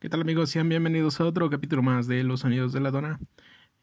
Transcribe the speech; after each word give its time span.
¿Qué 0.00 0.08
tal 0.08 0.20
amigos? 0.20 0.50
Sean 0.50 0.68
bienvenidos 0.68 1.20
a 1.20 1.24
otro 1.24 1.50
capítulo 1.50 1.82
más 1.82 2.06
de 2.06 2.22
Los 2.22 2.40
Sonidos 2.40 2.72
de 2.72 2.78
la 2.78 2.92
Dona. 2.92 3.18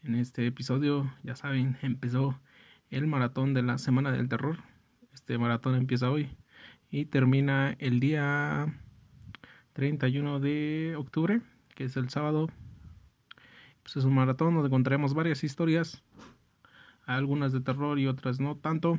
En 0.02 0.16
este 0.16 0.48
episodio, 0.48 1.14
ya 1.24 1.36
saben, 1.36 1.78
empezó 1.82 2.40
el 2.90 3.06
maratón 3.06 3.54
de 3.54 3.62
la 3.62 3.78
Semana 3.78 4.14
del 4.14 4.30
Terror. 4.30 4.60
Este 5.14 5.38
maratón 5.38 5.76
empieza 5.76 6.10
hoy 6.10 6.30
y 6.90 7.04
termina 7.04 7.76
el 7.80 8.00
día 8.00 8.74
31 9.74 10.40
de 10.40 10.96
octubre, 10.98 11.42
que 11.76 11.84
es 11.84 11.98
el 11.98 12.08
sábado. 12.08 12.48
Pues 13.84 13.98
es 13.98 14.06
un 14.06 14.16
maratón 14.16 14.54
donde 14.54 14.68
encontraremos 14.68 15.14
varias 15.14 15.44
historias, 15.44 16.02
algunas 17.06 17.52
de 17.52 17.60
terror 17.60 18.00
y 18.00 18.08
otras 18.08 18.40
no 18.40 18.56
tanto, 18.56 18.96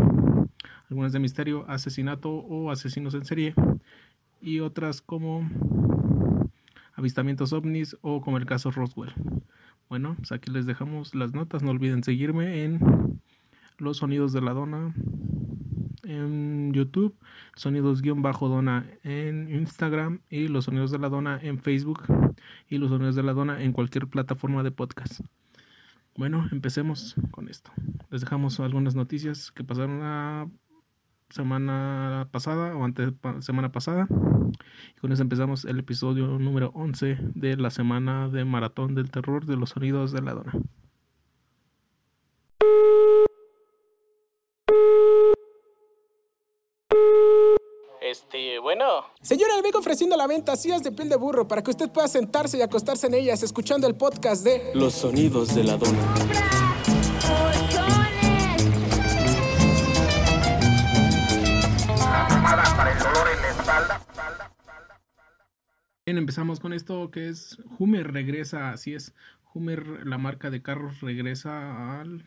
algunas 0.90 1.14
de 1.14 1.20
misterio, 1.20 1.64
asesinato 1.66 2.28
o 2.28 2.70
asesinos 2.70 3.14
en 3.14 3.24
serie 3.24 3.54
y 4.42 4.60
otras 4.60 5.00
como 5.00 5.48
avistamientos 6.96 7.52
ovnis 7.52 7.96
o 8.00 8.20
como 8.20 8.38
el 8.38 8.46
caso 8.46 8.70
Roswell. 8.70 9.12
Bueno, 9.88 10.16
pues 10.16 10.32
aquí 10.32 10.50
les 10.50 10.66
dejamos 10.66 11.14
las 11.14 11.32
notas. 11.32 11.62
No 11.62 11.70
olviden 11.70 12.02
seguirme 12.02 12.64
en 12.64 13.20
Los 13.78 13.98
Sonidos 13.98 14.32
de 14.32 14.40
la 14.40 14.52
Dona 14.52 14.92
en 16.02 16.72
YouTube, 16.72 17.14
Sonidos-Dona 17.56 18.86
en 19.02 19.54
Instagram 19.54 20.20
y 20.30 20.48
Los 20.48 20.64
Sonidos 20.64 20.90
de 20.90 20.98
la 20.98 21.08
Dona 21.08 21.38
en 21.42 21.58
Facebook 21.58 22.02
y 22.68 22.78
Los 22.78 22.90
Sonidos 22.90 23.14
de 23.14 23.22
la 23.22 23.32
Dona 23.32 23.62
en 23.62 23.72
cualquier 23.72 24.06
plataforma 24.08 24.62
de 24.62 24.70
podcast. 24.70 25.20
Bueno, 26.16 26.48
empecemos 26.50 27.14
con 27.30 27.48
esto. 27.48 27.70
Les 28.10 28.22
dejamos 28.22 28.58
algunas 28.60 28.94
noticias 28.94 29.52
que 29.52 29.64
pasaron 29.64 30.00
la 30.00 30.48
semana 31.30 32.28
pasada 32.30 32.76
o 32.76 32.84
antes 32.84 33.12
semana 33.40 33.72
pasada. 33.72 34.06
Y 34.96 35.00
con 35.00 35.12
eso 35.12 35.22
empezamos 35.22 35.64
el 35.64 35.78
episodio 35.78 36.26
número 36.38 36.70
11 36.74 37.18
de 37.34 37.56
la 37.56 37.70
semana 37.70 38.28
de 38.28 38.44
Maratón 38.44 38.94
del 38.94 39.10
Terror 39.10 39.46
de 39.46 39.56
los 39.56 39.70
Sonidos 39.70 40.12
de 40.12 40.22
la 40.22 40.34
Dona. 40.34 40.52
Este, 48.00 48.60
bueno. 48.60 48.84
Señora, 49.20 49.56
le 49.56 49.62
vengo 49.62 49.80
ofreciendo 49.80 50.16
la 50.16 50.28
venta 50.28 50.54
sillas 50.54 50.82
de 50.82 50.92
piel 50.92 51.08
de 51.08 51.16
burro 51.16 51.48
para 51.48 51.62
que 51.62 51.70
usted 51.70 51.90
pueda 51.90 52.06
sentarse 52.06 52.56
y 52.56 52.62
acostarse 52.62 53.08
en 53.08 53.14
ellas 53.14 53.42
escuchando 53.42 53.86
el 53.88 53.96
podcast 53.96 54.44
de 54.44 54.70
Los 54.74 54.94
Sonidos 54.94 55.54
de 55.54 55.64
la 55.64 55.76
Dona. 55.76 56.65
Bien, 66.06 66.18
empezamos 66.18 66.60
con 66.60 66.72
esto 66.72 67.10
que 67.10 67.28
es 67.28 67.58
Hummer 67.78 68.12
regresa, 68.12 68.70
así 68.70 68.94
es. 68.94 69.12
Hummer, 69.52 70.06
la 70.06 70.18
marca 70.18 70.50
de 70.50 70.62
carros, 70.62 71.00
regresa 71.00 72.00
al. 72.00 72.24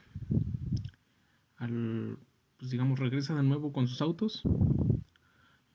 al 1.55 2.17
pues 2.57 2.71
digamos, 2.71 2.99
regresa 2.99 3.35
de 3.35 3.43
nuevo 3.43 3.71
con 3.71 3.87
sus 3.87 4.02
autos. 4.02 4.43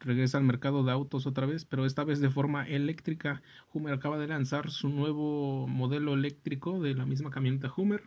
Regresa 0.00 0.36
al 0.36 0.44
mercado 0.44 0.84
de 0.84 0.92
autos 0.92 1.27
otra 1.27 1.46
vez, 1.46 1.64
pero 1.64 1.86
esta 1.86 2.05
vez 2.05 2.20
de 2.20 2.28
forma 2.28 2.68
eléctrica. 2.68 3.40
Hummer 3.72 3.94
acaba 3.94 4.18
de 4.18 4.28
lanzar 4.28 4.70
su 4.70 4.90
nuevo 4.90 5.66
modelo 5.66 6.12
eléctrico 6.12 6.82
de 6.82 6.94
la 6.94 7.06
misma 7.06 7.30
camioneta 7.30 7.72
Hummer. 7.74 8.02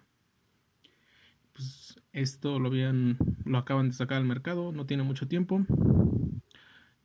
Pues 1.54 2.00
esto 2.14 2.60
lo 2.60 2.68
habían, 2.68 3.18
lo 3.46 3.58
acaban 3.58 3.88
de 3.88 3.96
sacar 3.96 4.18
al 4.20 4.26
mercado, 4.26 4.72
no 4.72 4.86
tiene 4.86 5.02
mucho 5.02 5.28
tiempo. 5.28 5.66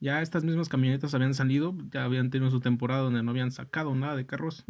Ya 0.03 0.21
estas 0.21 0.43
mismas 0.43 0.69
camionetas 0.69 1.15
habían 1.15 1.33
salido, 1.33 1.77
ya 1.93 2.03
habían 2.03 2.29
tenido 2.29 2.51
su 2.51 2.59
temporada 2.59 3.03
donde 3.03 3.23
no 3.23 3.31
habían 3.31 3.53
sacado 3.53 3.95
nada 3.95 4.17
de 4.17 4.27
carros. 4.27 4.65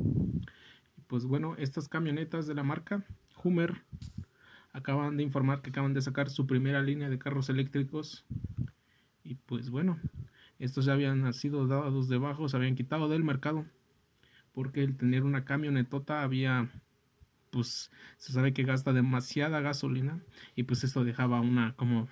Pues 1.07 1.25
bueno, 1.25 1.55
estas 1.57 1.89
camionetas 1.89 2.47
de 2.47 2.55
la 2.55 2.63
marca 2.63 3.03
Hummer 3.43 3.81
acaban 4.75 5.17
de 5.17 5.23
informar 5.23 5.63
que 5.63 5.71
acaban 5.71 5.95
de 5.95 6.03
sacar 6.03 6.29
su 6.29 6.47
primera 6.47 6.83
línea 6.83 7.09
de 7.09 7.19
carros 7.19 7.49
eléctricos. 7.49 8.27
Y 9.25 9.37
pues 9.37 9.71
bueno, 9.71 9.99
estos 10.59 10.85
ya 10.85 10.93
habían 10.93 11.33
sido 11.33 11.67
dados 11.67 12.11
de 12.11 12.19
bajo, 12.19 12.51
se 12.51 12.59
habían 12.59 12.75
quitado 12.75 13.09
del 13.09 13.25
mercado. 13.25 13.65
Porque 14.53 14.85
el 14.85 14.99
tener 14.99 15.25
una 15.25 15.47
camionetota 15.47 16.23
había, 16.23 16.69
pues 17.49 17.91
se 18.19 18.35
sabe 18.35 18.53
que 18.53 18.65
gasta 18.65 18.93
demasiada 18.93 19.63
gasolina. 19.63 20.21
Y 20.57 20.65
pues 20.65 20.85
esto 20.85 21.05
dejaba 21.05 21.41
una 21.41 21.75
como 21.75 22.11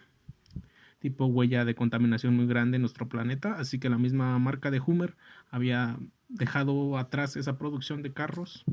tipo 1.00 1.26
huella 1.26 1.64
de 1.64 1.74
contaminación 1.74 2.36
muy 2.36 2.46
grande 2.46 2.76
en 2.76 2.82
nuestro 2.82 3.08
planeta, 3.08 3.54
así 3.58 3.80
que 3.80 3.88
la 3.88 3.98
misma 3.98 4.38
marca 4.38 4.70
de 4.70 4.80
Hummer 4.80 5.16
había 5.50 5.98
dejado 6.28 6.98
atrás 6.98 7.36
esa 7.36 7.58
producción 7.58 8.02
de 8.02 8.12
carros. 8.12 8.64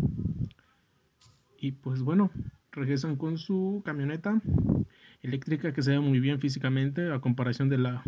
Y 1.59 1.71
pues 1.71 2.01
bueno, 2.01 2.29
regresan 2.71 3.15
con 3.15 3.37
su 3.37 3.81
camioneta 3.83 4.39
eléctrica 5.21 5.73
que 5.73 5.81
se 5.81 5.91
ve 5.91 5.99
muy 5.99 6.19
bien 6.19 6.39
físicamente 6.39 7.11
a 7.11 7.19
comparación 7.19 7.69
de 7.69 7.79
la 7.79 8.03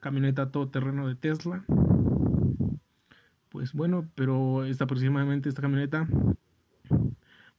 camioneta 0.00 0.50
todoterreno 0.50 1.08
de 1.08 1.16
Tesla. 1.16 1.64
Pues 3.50 3.72
bueno, 3.72 4.08
pero 4.14 4.64
esta 4.64 4.84
aproximadamente 4.84 5.48
esta 5.48 5.62
camioneta 5.62 6.08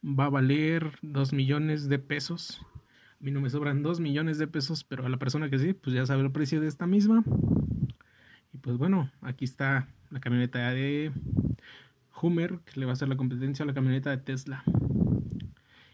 va 0.04 0.26
a 0.26 0.30
valer 0.30 0.98
2 1.02 1.34
millones 1.34 1.90
de 1.90 2.00
pesos 2.00 2.66
mí 3.28 3.32
no 3.34 3.42
me 3.42 3.50
sobran 3.50 3.84
2 3.84 4.00
millones 4.00 4.38
de 4.38 4.48
pesos, 4.48 4.86
pero 4.86 5.06
a 5.06 5.10
la 5.10 5.18
persona 5.18 5.50
que 5.50 5.60
sí, 5.60 5.74
pues 5.74 5.94
ya 5.94 6.06
sabe 6.06 6.24
el 6.24 6.32
precio 6.32 6.62
de 6.62 6.68
esta 6.70 6.88
misma. 6.88 7.26
Y 8.54 8.58
pues 8.58 8.78
bueno, 8.78 9.12
aquí 9.20 9.44
está 9.44 9.90
la 10.12 10.22
camioneta 10.22 10.72
de 10.72 11.12
Hummer, 12.22 12.60
que 12.60 12.80
le 12.80 12.86
va 12.86 12.92
a 12.92 12.94
hacer 12.94 13.10
la 13.10 13.18
competencia 13.18 13.64
a 13.64 13.66
la 13.66 13.74
camioneta 13.74 14.12
de 14.12 14.20
Tesla. 14.20 14.64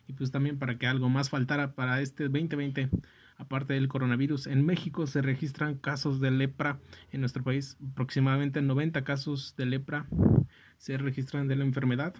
Y 0.08 0.14
pues 0.14 0.30
también 0.30 0.60
para 0.60 0.78
que 0.78 0.86
algo 0.86 1.10
más 1.10 1.32
faltara 1.32 1.74
para 1.74 2.02
este 2.02 2.26
2020, 2.26 2.90
aparte 3.38 3.74
del 3.74 3.88
coronavirus, 3.88 4.46
en 4.46 4.64
México 4.64 5.08
se 5.08 5.24
registran 5.24 5.74
casos 5.74 6.20
de 6.20 6.30
lepra 6.30 6.78
en 7.12 7.22
nuestro 7.22 7.44
país, 7.44 7.78
aproximadamente 7.94 8.62
90 8.62 9.04
casos 9.04 9.56
de 9.58 9.66
lepra 9.66 10.06
se 10.78 11.00
registran 11.00 11.48
de 11.48 11.56
la 11.56 11.66
enfermedad. 11.66 12.14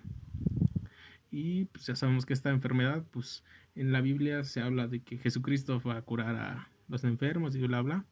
Y 1.30 1.66
pues 1.66 1.86
ya 1.86 1.96
sabemos 1.96 2.26
que 2.26 2.34
esta 2.34 2.50
enfermedad 2.50 3.04
pues 3.12 3.44
en 3.76 3.92
la 3.92 4.02
Biblia 4.02 4.44
se 4.44 4.62
habla 4.62 4.88
de 4.88 5.02
que 5.02 5.18
Jesucristo 5.18 5.82
va 5.82 5.98
a 5.98 6.02
curar 6.02 6.36
a 6.36 6.70
los 6.88 7.04
enfermos 7.04 7.56
y 7.56 7.62
bla 7.62 7.82
bla. 7.82 8.06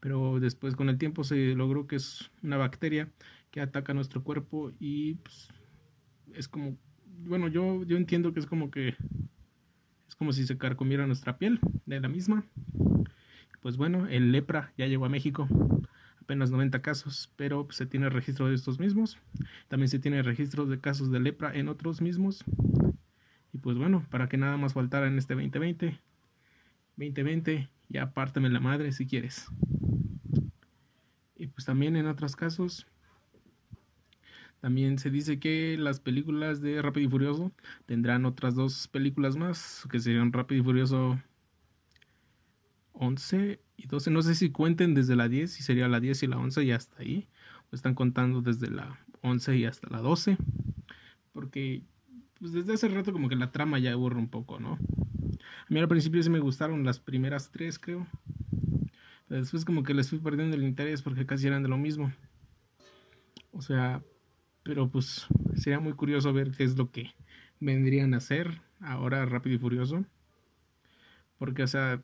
Pero 0.00 0.38
después 0.40 0.76
con 0.76 0.88
el 0.88 0.98
tiempo 0.98 1.24
se 1.24 1.54
logró 1.54 1.86
que 1.86 1.96
es 1.96 2.30
una 2.42 2.56
bacteria 2.56 3.08
que 3.50 3.60
ataca 3.60 3.94
nuestro 3.94 4.22
cuerpo 4.22 4.72
y 4.78 5.14
pues, 5.14 5.48
es 6.34 6.48
como, 6.48 6.76
bueno, 7.24 7.48
yo, 7.48 7.82
yo 7.84 7.96
entiendo 7.96 8.32
que 8.32 8.40
es 8.40 8.46
como 8.46 8.70
que 8.70 8.94
es 10.08 10.14
como 10.16 10.32
si 10.32 10.46
se 10.46 10.58
carcomiera 10.58 11.06
nuestra 11.06 11.38
piel 11.38 11.58
de 11.86 12.00
la 12.00 12.08
misma. 12.08 12.44
Pues 13.60 13.76
bueno, 13.76 14.06
el 14.06 14.30
lepra 14.30 14.72
ya 14.78 14.86
llegó 14.86 15.06
a 15.06 15.08
México, 15.08 15.48
apenas 16.20 16.50
90 16.50 16.82
casos, 16.82 17.32
pero 17.36 17.66
se 17.70 17.86
tiene 17.86 18.08
registro 18.10 18.48
de 18.48 18.54
estos 18.54 18.78
mismos. 18.78 19.18
También 19.68 19.88
se 19.88 19.98
tiene 19.98 20.22
registro 20.22 20.66
de 20.66 20.78
casos 20.78 21.10
de 21.10 21.18
lepra 21.18 21.52
en 21.54 21.68
otros 21.68 22.00
mismos. 22.00 22.44
Pues 23.66 23.76
bueno, 23.76 24.06
para 24.10 24.28
que 24.28 24.36
nada 24.36 24.56
más 24.56 24.74
faltara 24.74 25.08
en 25.08 25.18
este 25.18 25.34
2020. 25.34 25.98
2020, 26.98 27.68
ya 27.88 28.12
párteme 28.12 28.48
la 28.48 28.60
madre 28.60 28.92
si 28.92 29.08
quieres. 29.08 29.48
Y 31.34 31.48
pues 31.48 31.64
también 31.64 31.96
en 31.96 32.06
otros 32.06 32.36
casos, 32.36 32.86
también 34.60 35.00
se 35.00 35.10
dice 35.10 35.40
que 35.40 35.76
las 35.76 35.98
películas 35.98 36.60
de 36.60 36.80
Rápido 36.80 37.08
y 37.08 37.10
Furioso 37.10 37.50
tendrán 37.86 38.24
otras 38.24 38.54
dos 38.54 38.86
películas 38.86 39.36
más, 39.36 39.84
que 39.90 39.98
serían 39.98 40.32
Rápido 40.32 40.60
y 40.60 40.64
Furioso 40.64 41.20
11 42.92 43.58
y 43.76 43.86
12. 43.88 44.12
No 44.12 44.22
sé 44.22 44.36
si 44.36 44.50
cuenten 44.52 44.94
desde 44.94 45.16
la 45.16 45.28
10, 45.28 45.50
si 45.50 45.64
sería 45.64 45.88
la 45.88 45.98
10 45.98 46.22
y 46.22 46.26
la 46.28 46.38
11 46.38 46.62
y 46.62 46.70
hasta 46.70 47.02
ahí. 47.02 47.26
O 47.72 47.74
están 47.74 47.96
contando 47.96 48.42
desde 48.42 48.70
la 48.70 49.00
11 49.22 49.56
y 49.56 49.64
hasta 49.64 49.90
la 49.90 49.98
12. 49.98 50.38
Porque 51.32 51.82
pues 52.38 52.52
desde 52.52 52.74
hace 52.74 52.88
rato 52.88 53.12
como 53.12 53.28
que 53.28 53.36
la 53.36 53.50
trama 53.50 53.78
ya 53.78 53.92
aburre 53.92 54.18
un 54.18 54.28
poco, 54.28 54.60
¿no? 54.60 54.72
A 54.74 55.66
mí 55.68 55.80
al 55.80 55.88
principio 55.88 56.22
sí 56.22 56.30
me 56.30 56.38
gustaron 56.38 56.84
las 56.84 57.00
primeras 57.00 57.50
tres, 57.50 57.78
creo. 57.78 58.06
Pero 59.28 59.40
después 59.40 59.64
como 59.64 59.82
que 59.82 59.94
les 59.94 60.10
fui 60.10 60.18
perdiendo 60.18 60.56
el 60.56 60.62
interés 60.62 61.02
porque 61.02 61.26
casi 61.26 61.46
eran 61.46 61.62
de 61.62 61.68
lo 61.68 61.76
mismo. 61.76 62.12
O 63.52 63.62
sea, 63.62 64.02
pero 64.62 64.88
pues 64.88 65.26
sería 65.54 65.80
muy 65.80 65.94
curioso 65.94 66.32
ver 66.32 66.52
qué 66.52 66.64
es 66.64 66.76
lo 66.76 66.90
que 66.90 67.14
vendrían 67.60 68.14
a 68.14 68.18
hacer 68.18 68.60
ahora 68.80 69.24
Rápido 69.24 69.56
y 69.56 69.58
Furioso. 69.58 70.04
Porque, 71.38 71.62
o 71.62 71.66
sea, 71.66 72.02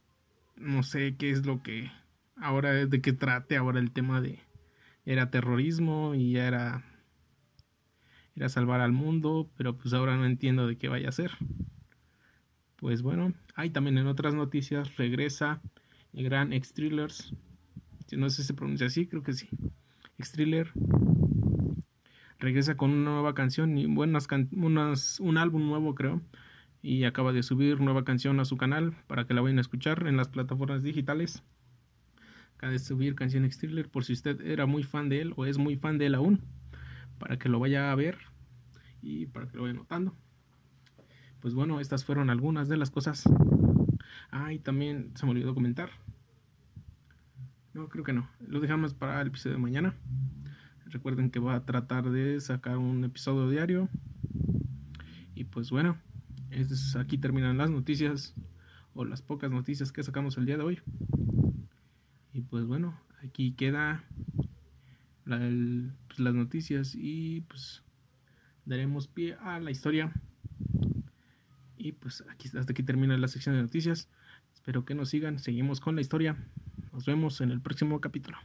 no 0.57 0.83
sé 0.83 1.17
qué 1.17 1.31
es 1.31 1.47
lo 1.47 1.63
que 1.63 1.91
ahora 2.37 2.73
de 2.73 3.01
qué 3.01 3.13
trate 3.13 3.57
ahora 3.57 3.81
el 3.81 3.93
tema 3.93 4.21
de 4.21 4.41
era 5.05 5.31
terrorismo 5.31 6.15
y 6.15 6.33
ya 6.33 6.47
era 6.47 6.85
era 8.37 8.49
salvar 8.49 8.81
al 8.81 8.93
mundo, 8.93 9.51
pero 9.57 9.77
pues 9.77 9.95
ahora 9.95 10.17
no 10.17 10.25
entiendo 10.25 10.67
de 10.67 10.77
qué 10.77 10.89
vaya 10.89 11.09
a 11.09 11.13
ser. 11.13 11.33
Pues 12.77 13.03
bueno, 13.03 13.33
hay 13.55 13.71
también 13.71 13.99
en 13.99 14.07
otras 14.07 14.35
noticias 14.35 14.97
regresa 14.97 15.61
el 16.13 16.25
gran 16.25 16.53
X 16.53 16.75
Thrillers. 16.75 17.35
No 18.13 18.29
sé 18.29 18.43
si 18.43 18.49
se 18.49 18.55
pronuncia 18.55 18.87
así, 18.87 19.07
creo 19.07 19.23
que 19.23 19.33
sí. 19.33 19.49
X 20.19 20.33
Thriller 20.33 20.71
regresa 22.39 22.77
con 22.77 22.91
una 22.91 23.11
nueva 23.11 23.35
canción 23.35 23.79
y 23.79 23.87
buenas 23.87 24.27
unas, 24.53 25.21
un 25.21 25.39
álbum 25.39 25.69
nuevo 25.69 25.95
creo 25.95 26.21
y 26.83 27.05
acaba 27.05 27.33
de 27.33 27.43
subir 27.43 27.81
nueva 27.81 28.05
canción 28.05 28.41
a 28.41 28.45
su 28.45 28.57
canal 28.57 28.95
para 29.07 29.27
que 29.27 29.35
la 29.35 29.41
vayan 29.41 29.59
a 29.59 29.63
escuchar 29.63 30.07
en 30.09 30.17
las 30.17 30.29
plataformas 30.29 30.83
digitales 30.83 31.43
acaba 32.57 32.73
de 32.73 32.79
subir 32.81 33.15
canción 33.15 33.49
Thriller 33.49 33.89
por 33.89 34.05
si 34.05 34.13
usted 34.13 34.41
era 34.41 34.67
muy 34.67 34.83
fan 34.83 35.09
de 35.09 35.21
él 35.21 35.33
o 35.37 35.47
es 35.47 35.59
muy 35.59 35.77
fan 35.77 35.99
de 35.99 36.07
él 36.07 36.15
aún 36.17 36.41
para 37.19 37.39
que 37.39 37.49
lo 37.49 37.59
vaya 37.59 37.93
a 37.93 37.95
ver 37.95 38.19
y 39.01 39.27
para 39.27 39.49
que 39.49 39.57
lo 39.57 39.63
vaya 39.63 39.75
notando. 39.75 40.15
Pues 41.41 41.55
bueno 41.55 41.81
estas 41.81 42.05
fueron 42.05 42.31
algunas 42.31 42.69
de 42.69 42.77
las 42.77 42.91
cosas. 42.91 43.25
Ah 44.31 44.53
y 44.53 44.59
también 44.59 45.13
se 45.17 45.27
me 45.27 45.33
olvidó 45.33 45.55
comentar. 45.55 45.91
No 47.75 47.89
creo 47.89 48.05
que 48.05 48.13
no. 48.13 48.29
Lo 48.41 48.61
dejamos 48.61 48.95
para 48.95 49.21
el 49.21 49.29
episodio 49.29 49.57
de 49.57 49.63
mañana. 49.63 49.95
Recuerden 50.87 51.31
que 51.31 51.39
voy 51.39 51.55
a 51.55 51.65
tratar 51.65 52.11
de 52.11 52.39
sacar 52.41 52.77
un 52.77 53.03
episodio 53.05 53.49
diario. 53.49 53.89
Y 55.35 55.45
pues 55.45 55.71
bueno, 55.71 55.97
es, 56.51 56.97
aquí 56.97 57.17
terminan 57.17 57.57
las 57.57 57.71
noticias 57.71 58.35
o 58.95 59.05
las 59.05 59.23
pocas 59.23 59.51
noticias 59.51 59.91
que 59.91 60.03
sacamos 60.03 60.37
el 60.37 60.45
día 60.45 60.59
de 60.59 60.65
hoy. 60.65 60.81
Y 62.35 62.43
pues 62.43 62.67
bueno, 62.67 62.99
aquí 63.25 63.53
queda 63.53 64.05
pues, 65.25 66.19
las 66.19 66.35
noticias 66.35 66.95
y 66.95 67.43
pues 67.43 67.83
daremos 68.65 69.09
pie 69.09 69.37
a 69.41 69.61
la 69.61 69.71
historia. 69.71 70.13
Y 71.77 71.93
pues 71.93 72.23
aquí, 72.31 72.49
hasta 72.57 72.73
aquí 72.73 72.83
termina 72.83 73.17
la 73.17 73.29
sección 73.29 73.57
de 73.57 73.63
noticias. 73.63 74.09
Espero 74.55 74.85
que 74.85 74.95
nos 74.95 75.09
sigan, 75.09 75.39
seguimos 75.39 75.81
con 75.81 75.97
la 75.97 76.01
historia. 76.01 76.37
Nos 76.93 77.07
vemos 77.07 77.41
en 77.41 77.51
el 77.51 77.61
próximo 77.61 78.01
capítulo. 78.01 78.39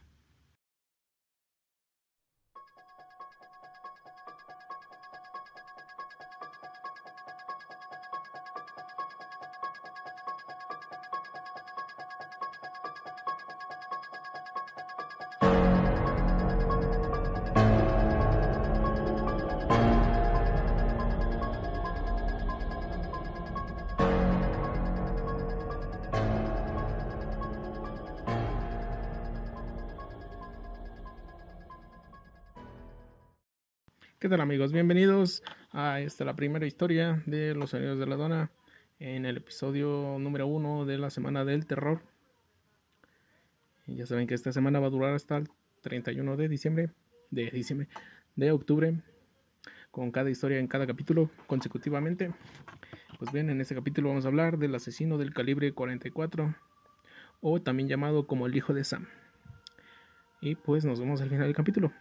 Amigos? 34.57 34.73
Bienvenidos 34.73 35.43
a 35.71 35.99
esta 35.99 36.25
la 36.25 36.35
primera 36.35 36.65
historia 36.65 37.21
de 37.27 37.53
Los 37.53 37.69
Sonidos 37.69 37.99
de 37.99 38.07
la 38.07 38.15
Dona 38.15 38.49
en 38.97 39.27
el 39.27 39.37
episodio 39.37 40.17
número 40.17 40.47
uno 40.47 40.83
de 40.83 40.97
la 40.97 41.11
Semana 41.11 41.45
del 41.45 41.67
Terror. 41.67 42.01
Ya 43.85 44.07
saben 44.07 44.25
que 44.25 44.33
esta 44.33 44.51
semana 44.51 44.79
va 44.79 44.87
a 44.87 44.89
durar 44.89 45.13
hasta 45.13 45.37
el 45.37 45.47
31 45.81 46.37
de 46.37 46.49
diciembre, 46.49 46.89
de 47.29 47.51
diciembre, 47.51 47.87
de 48.35 48.51
octubre, 48.51 48.99
con 49.91 50.09
cada 50.09 50.31
historia 50.31 50.57
en 50.57 50.65
cada 50.65 50.87
capítulo 50.87 51.29
consecutivamente. 51.45 52.33
Pues 53.19 53.31
bien, 53.31 53.51
en 53.51 53.61
este 53.61 53.75
capítulo 53.75 54.09
vamos 54.09 54.25
a 54.25 54.29
hablar 54.29 54.57
del 54.57 54.73
asesino 54.73 55.19
del 55.19 55.35
calibre 55.35 55.71
44 55.71 56.55
o 57.41 57.61
también 57.61 57.89
llamado 57.89 58.25
como 58.25 58.47
el 58.47 58.55
hijo 58.55 58.73
de 58.73 58.83
Sam. 58.83 59.05
Y 60.41 60.55
pues 60.55 60.83
nos 60.83 60.99
vemos 60.99 61.21
al 61.21 61.29
final 61.29 61.45
del 61.45 61.55
capítulo. 61.55 61.93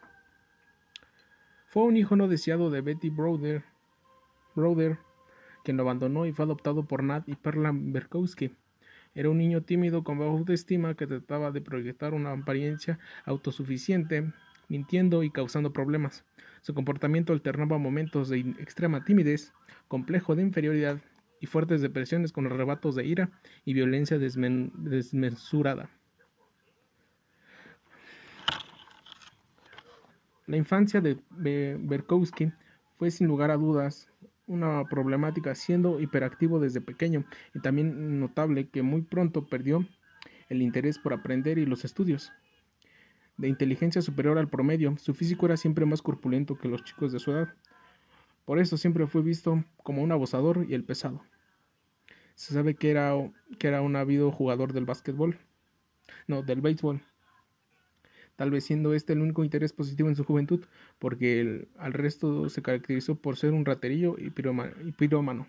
Fue 1.77 1.85
un 1.85 1.99
hijo 1.99 2.17
no 2.17 2.27
deseado 2.27 2.71
de 2.71 2.81
Betty 2.81 3.11
Brother, 3.11 3.63
Brother 4.55 4.97
quien 5.63 5.77
lo 5.77 5.83
abandonó 5.83 6.25
y 6.25 6.33
fue 6.33 6.47
adoptado 6.47 6.87
por 6.87 7.03
Nat 7.03 7.29
y 7.29 7.35
Perla 7.35 7.71
Berkowski. 7.75 8.55
Era 9.15 9.29
un 9.29 9.37
niño 9.37 9.61
tímido 9.61 10.03
con 10.03 10.19
baja 10.19 10.31
autoestima 10.31 10.95
que 10.95 11.07
trataba 11.07 11.51
de 11.51 11.61
proyectar 11.61 12.15
una 12.15 12.33
apariencia 12.33 12.99
autosuficiente, 13.27 14.33
mintiendo 14.71 15.23
y 15.23 15.29
causando 15.29 15.75
problemas. 15.75 16.25
Su 16.63 16.73
comportamiento 16.73 17.35
alternaba 17.35 17.77
momentos 17.77 18.31
de 18.31 18.39
extrema 18.59 19.05
timidez, 19.05 19.53
complejo 19.87 20.35
de 20.35 20.45
inferioridad 20.45 20.99
y 21.43 21.47
fuertes 21.47 21.83
depresiones 21.83 22.33
con 22.33 22.47
arrebatos 22.47 22.95
de 22.95 23.05
ira 23.05 23.29
y 23.67 23.75
violencia 23.75 24.19
desmesurada. 24.19 25.91
La 30.47 30.57
infancia 30.57 31.01
de 31.01 31.19
Berkowski 31.81 32.53
fue 32.97 33.11
sin 33.11 33.27
lugar 33.27 33.51
a 33.51 33.57
dudas 33.57 34.09
una 34.47 34.85
problemática 34.85 35.55
siendo 35.55 36.01
hiperactivo 36.01 36.61
desde 36.61 36.81
pequeño 36.81 37.25
y 37.55 37.61
también 37.61 38.21
notable 38.21 38.69
que 38.69 38.83
muy 38.83 39.03
pronto 39.03 39.47
perdió 39.47 39.85
el 40.49 40.63
interés 40.63 40.99
por 40.99 41.13
aprender 41.13 41.59
y 41.59 41.67
los 41.67 41.85
estudios. 41.85 42.33
De 43.37 43.49
inteligencia 43.49 44.01
superior 44.03 44.39
al 44.39 44.49
promedio, 44.49 44.97
su 44.99 45.15
físico 45.15 45.47
era 45.47 45.57
siempre 45.57 45.85
más 45.85 46.01
corpulento 46.01 46.57
que 46.57 46.69
los 46.69 46.85
chicos 46.85 47.13
de 47.13 47.19
su 47.19 47.33
edad. 47.33 47.53
Por 48.45 48.61
eso 48.61 48.77
siempre 48.77 49.07
fue 49.09 49.23
visto 49.23 49.65
como 49.83 50.03
un 50.03 50.13
abusador 50.13 50.65
y 50.69 50.75
el 50.75 50.85
pesado. 50.85 51.23
Se 52.37 52.55
sabe 52.55 52.77
que 52.77 52.91
era, 52.91 53.15
que 53.59 53.67
era 53.67 53.83
un 53.83 53.97
ávido 53.97 54.31
jugador 54.31 54.73
del 54.73 54.85
básquetbol, 54.85 55.37
no, 56.29 56.43
del 56.43 56.61
béisbol 56.61 57.03
tal 58.37 58.51
vez 58.51 58.65
siendo 58.65 58.95
este 58.95 59.15
el 59.15 59.21
único 59.21 59.43
interés 59.43 59.73
positivo 59.73 60.09
en 60.09 60.17
su 60.17 60.25
juventud, 60.25 60.65
porque 60.99 61.69
al 61.79 61.93
resto 61.93 62.49
se 62.49 62.63
caracterizó 62.63 63.17
por 63.17 63.37
ser 63.37 63.53
un 63.53 63.65
raterillo 63.65 64.17
y 64.19 64.31
pirómano. 64.31 65.49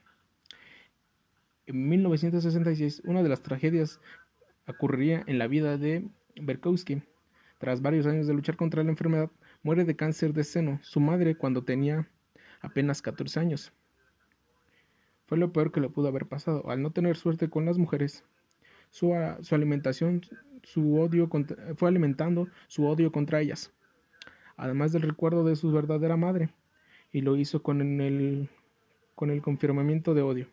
En 1.66 1.90
1966, 1.90 3.02
una 3.06 3.22
de 3.24 3.30
las 3.30 3.42
tragedias 3.42 4.00
ocurriría 4.68 5.24
en 5.28 5.38
la 5.38 5.48
vida 5.48 5.78
de 5.78 6.08
Berkowski. 6.40 7.04
Tras 7.60 7.82
varios 7.82 8.06
años 8.06 8.28
de 8.28 8.34
luchar 8.34 8.56
contra 8.56 8.84
la 8.84 8.92
enfermedad, 8.92 9.30
muere 9.64 9.84
de 9.84 9.96
cáncer 9.96 10.34
de 10.34 10.44
seno 10.44 10.80
su 10.84 11.00
madre 11.00 11.36
cuando 11.36 11.64
tenía 11.64 12.08
apenas 12.62 13.02
14 13.02 13.40
años. 13.40 13.74
Fue 15.26 15.38
lo 15.38 15.52
peor 15.52 15.72
que 15.72 15.82
le 15.82 15.90
pudo 15.90 16.08
haber 16.08 16.26
pasado. 16.26 16.70
Al 16.70 16.82
no 16.82 16.92
tener 16.92 17.18
suerte 17.18 17.50
con 17.50 17.66
las 17.66 17.78
mujeres, 17.78 18.24
su, 18.90 19.14
su 19.42 19.56
alimentación 19.56 20.22
su 20.68 21.00
odio 21.00 21.30
fue 21.78 21.88
alimentando 21.88 22.50
su 22.68 22.86
odio 22.86 23.10
contra 23.10 23.40
ellas, 23.40 23.72
además 24.58 24.92
del 24.92 25.04
recuerdo 25.04 25.46
de 25.46 25.56
su 25.56 25.72
verdadera 25.72 26.18
madre, 26.18 26.50
y 27.14 27.22
lo 27.22 27.38
hizo 27.38 27.64
con 27.64 27.82
el, 28.02 28.50
con 29.16 29.30
el 29.30 29.42
confirmamiento 29.42 30.14
de 30.14 30.24
odio. 30.24 30.48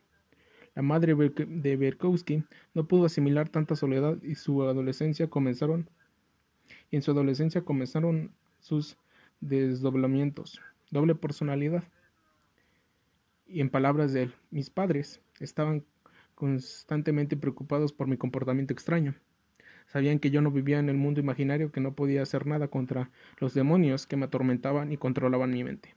La 0.76 0.82
madre 0.82 1.16
de 1.16 1.76
Berkowski 1.76 2.44
no 2.74 2.86
pudo 2.86 3.06
asimilar 3.06 3.48
tanta 3.48 3.74
soledad 3.74 4.22
y 4.22 4.36
su 4.36 4.62
adolescencia 4.62 5.28
comenzaron 5.28 5.90
y 6.92 6.96
en 6.96 7.02
su 7.02 7.10
adolescencia 7.10 7.62
comenzaron 7.62 8.32
sus 8.60 8.96
desdoblamientos, 9.40 10.60
doble 10.92 11.16
personalidad. 11.16 11.82
Y 13.46 13.60
en 13.60 13.68
palabras 13.68 14.12
de 14.12 14.22
él, 14.22 14.34
mis 14.50 14.70
padres 14.70 15.20
estaban 15.40 15.84
constantemente 16.36 17.36
preocupados 17.36 17.92
por 17.92 18.06
mi 18.06 18.16
comportamiento 18.16 18.72
extraño. 18.72 19.16
Sabían 19.86 20.18
que 20.18 20.30
yo 20.30 20.40
no 20.40 20.50
vivía 20.50 20.78
en 20.78 20.88
el 20.88 20.96
mundo 20.96 21.20
imaginario, 21.20 21.70
que 21.70 21.80
no 21.80 21.94
podía 21.94 22.22
hacer 22.22 22.46
nada 22.46 22.68
contra 22.68 23.10
los 23.38 23.54
demonios 23.54 24.06
que 24.06 24.16
me 24.16 24.26
atormentaban 24.26 24.92
y 24.92 24.96
controlaban 24.96 25.50
mi 25.50 25.62
mente. 25.62 25.94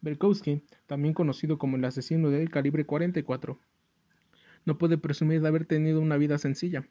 Belkowski, 0.00 0.62
también 0.86 1.14
conocido 1.14 1.58
como 1.58 1.76
el 1.76 1.84
asesino 1.84 2.30
del 2.30 2.50
calibre 2.50 2.84
44, 2.84 3.58
no 4.64 4.78
puede 4.78 4.98
presumir 4.98 5.40
de 5.40 5.48
haber 5.48 5.64
tenido 5.64 6.00
una 6.00 6.16
vida 6.16 6.38
sencilla. 6.38 6.86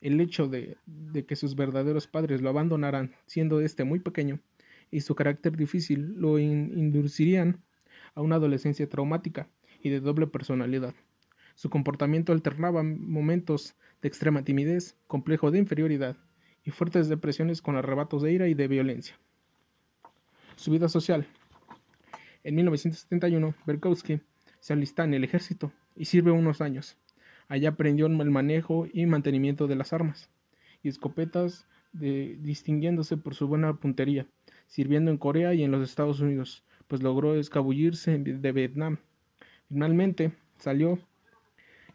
El 0.00 0.20
hecho 0.20 0.46
de, 0.46 0.76
que 1.26 1.36
sus 1.36 1.56
verdaderos 1.56 2.06
padres 2.06 2.40
lo 2.40 2.48
abandonaran 2.48 3.14
siendo 3.26 3.60
este 3.60 3.84
muy 3.84 3.98
pequeño 3.98 4.40
y 4.90 5.00
su 5.00 5.14
carácter 5.14 5.56
difícil 5.56 6.14
lo 6.16 6.38
inducirían 6.38 7.60
a 8.14 8.22
una 8.22 8.36
adolescencia 8.36 8.88
traumática 8.88 9.48
y 9.82 9.90
de 9.90 10.00
doble 10.00 10.28
personalidad. 10.28 10.94
Su 11.58 11.70
comportamiento 11.70 12.32
alternaba 12.32 12.84
momentos 12.84 13.74
de 14.00 14.06
extrema 14.06 14.44
timidez, 14.44 14.96
complejo 15.08 15.50
de 15.50 15.58
inferioridad 15.58 16.16
y 16.62 16.70
fuertes 16.70 17.08
depresiones 17.08 17.62
con 17.62 17.74
arrebatos 17.74 18.22
de 18.22 18.32
ira 18.32 18.46
y 18.46 18.54
de 18.54 18.68
violencia. 18.68 19.18
Su 20.54 20.70
vida 20.70 20.88
social. 20.88 21.26
En 22.44 22.54
1971, 22.54 23.56
Berkowski 23.66 24.20
se 24.60 24.72
alista 24.72 25.02
en 25.02 25.14
el 25.14 25.24
ejército 25.24 25.72
y 25.96 26.04
sirve 26.04 26.30
unos 26.30 26.60
años. 26.60 26.96
Allá 27.48 27.70
aprendió 27.70 28.06
el 28.06 28.30
manejo 28.30 28.86
y 28.92 29.06
mantenimiento 29.06 29.66
de 29.66 29.74
las 29.74 29.92
armas 29.92 30.30
y 30.84 30.88
escopetas, 30.88 31.66
distinguiéndose 31.90 33.16
por 33.16 33.34
su 33.34 33.48
buena 33.48 33.74
puntería, 33.80 34.28
sirviendo 34.68 35.10
en 35.10 35.18
Corea 35.18 35.54
y 35.54 35.64
en 35.64 35.72
los 35.72 35.88
Estados 35.88 36.20
Unidos, 36.20 36.62
pues 36.86 37.02
logró 37.02 37.34
escabullirse 37.34 38.16
de 38.16 38.52
Vietnam. 38.52 38.98
Finalmente 39.68 40.34
salió 40.56 41.00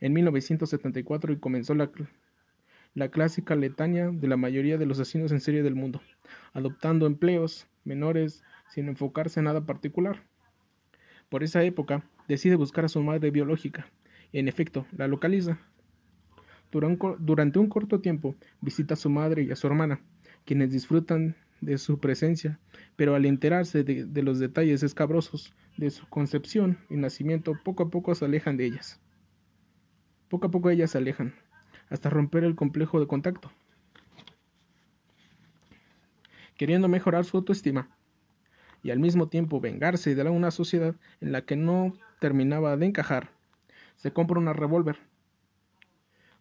en 0.04 0.12
1974 0.12 1.32
y 1.32 1.40
comenzó 1.40 1.74
la, 1.76 1.90
la 2.94 3.08
clásica 3.08 3.56
letania 3.56 4.10
de 4.12 4.28
la 4.28 4.36
mayoría 4.36 4.78
de 4.78 4.86
los 4.86 5.00
asesinos 5.00 5.32
en 5.32 5.40
serie 5.40 5.64
del 5.64 5.76
mundo, 5.76 6.02
adoptando 6.52 7.08
empleos 7.08 7.68
menores 7.86 8.44
sin 8.68 8.90
enfocarse 8.90 9.40
en 9.40 9.46
nada 9.46 9.66
particular. 9.66 10.22
Por 11.30 11.42
esa 11.42 11.64
época, 11.64 12.04
decide 12.28 12.56
buscar 12.56 12.84
a 12.84 12.90
su 12.90 13.02
madre 13.02 13.32
biológica, 13.32 13.88
y 14.34 14.40
en 14.40 14.50
efecto, 14.50 14.86
la 14.92 15.08
localiza. 15.08 15.58
Durante 16.70 17.60
un 17.60 17.70
corto 17.70 18.02
tiempo, 18.02 18.36
visita 18.60 18.96
a 18.96 18.98
su 18.98 19.10
madre 19.10 19.44
y 19.44 19.52
a 19.52 19.56
su 19.56 19.68
hermana, 19.68 20.02
quienes 20.44 20.70
disfrutan 20.72 21.38
de 21.62 21.78
su 21.78 22.00
presencia, 22.00 22.60
pero 22.98 23.16
al 23.16 23.26
enterarse 23.26 23.86
de, 23.86 24.22
los 24.22 24.40
detalles 24.40 24.84
escabrosos 24.84 25.54
de 25.78 25.92
su 25.92 26.06
concepción 26.10 26.78
y 26.90 26.98
nacimiento, 26.98 27.58
poco 27.64 27.84
a 27.84 27.90
poco 27.90 28.14
se 28.16 28.26
alejan 28.26 28.58
de 28.58 28.66
ellas. 28.66 29.00
Poco 30.34 30.48
a 30.48 30.50
poco 30.50 30.72
ellas 30.72 30.90
se 30.90 30.98
alejan, 30.98 31.36
hasta 31.92 32.10
romper 32.10 32.44
el 32.44 32.56
complejo 32.56 33.00
de 33.00 33.06
contacto. 33.06 33.52
Queriendo 36.58 36.88
mejorar 36.88 37.24
su 37.24 37.38
autoestima 37.38 37.88
y 38.82 38.90
al 38.90 38.98
mismo 38.98 39.28
tiempo 39.28 39.62
vengarse 39.62 40.16
de 40.16 40.28
una 40.28 40.50
sociedad 40.50 40.96
en 41.22 41.34
la 41.34 41.46
que 41.46 41.56
no 41.56 41.94
terminaba 42.20 42.76
de 42.78 42.88
encajar, 42.88 43.30
se 43.96 44.12
compra 44.12 44.40
una 44.40 44.54
revólver 44.54 44.98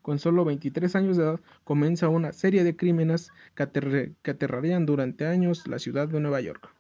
con 0.01 0.19
solo 0.19 0.47
23 0.47 0.97
años 0.97 1.19
de 1.19 1.25
edad, 1.25 1.41
comienza 1.63 2.09
una 2.09 2.33
serie 2.33 2.65
de 2.65 2.75
crímenes 2.75 3.31
que, 3.55 3.63
aterrarían 3.63 4.87
durante 4.87 5.27
años 5.27 5.67
la 5.69 5.79
ciudad 5.79 6.09
de 6.09 6.19
Nueva 6.19 6.41
York, 6.41 6.75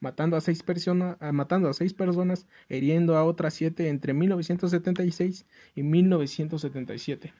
matando 0.00 0.36
a 0.36 0.40
seis, 0.40 0.62
personas, 0.62 1.16
matando 1.32 1.68
a 1.68 1.72
seis 1.72 1.94
personas, 1.94 2.46
hiriendo 2.68 3.16
a 3.16 3.24
otras 3.24 3.54
siete 3.54 3.88
entre 3.88 4.12
1976 4.12 5.46
y 5.74 5.82
1977. 5.82 7.32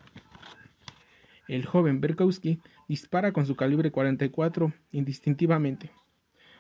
El 1.49 1.65
joven 1.65 2.01
Berkowski 2.01 2.61
dispara 2.89 3.33
con 3.33 3.47
su 3.47 3.57
calibre 3.57 3.91
44 3.91 4.73
indistintivamente 4.93 5.91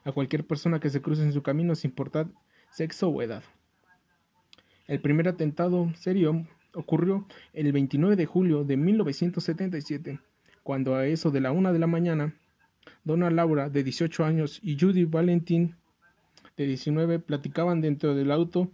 a 0.04 0.12
cualquier 0.12 0.46
persona 0.46 0.78
que 0.78 0.90
se 0.90 1.02
cruce 1.02 1.22
en 1.22 1.32
su 1.32 1.42
camino 1.42 1.74
sin 1.74 1.90
importar 1.90 2.28
sexo 2.70 3.08
o 3.08 3.22
edad. 3.22 3.42
El 4.86 5.00
primer 5.00 5.26
atentado 5.26 5.92
serio 5.94 6.46
ocurrió 6.72 7.26
el 7.52 7.72
29 7.72 8.14
de 8.14 8.26
julio 8.26 8.62
de 8.62 8.76
1977, 8.76 10.20
cuando 10.62 10.94
a 10.94 11.06
eso 11.06 11.32
de 11.32 11.40
la 11.40 11.50
una 11.50 11.72
de 11.72 11.80
la 11.80 11.88
mañana, 11.88 12.34
Donna 13.02 13.30
Laura, 13.30 13.68
de 13.68 13.82
18 13.82 14.24
años, 14.24 14.60
y 14.62 14.78
Judy 14.78 15.04
Valentin, 15.04 15.74
de 16.56 16.66
19, 16.66 17.18
platicaban 17.18 17.80
dentro 17.80 18.14
del 18.14 18.30
auto 18.30 18.70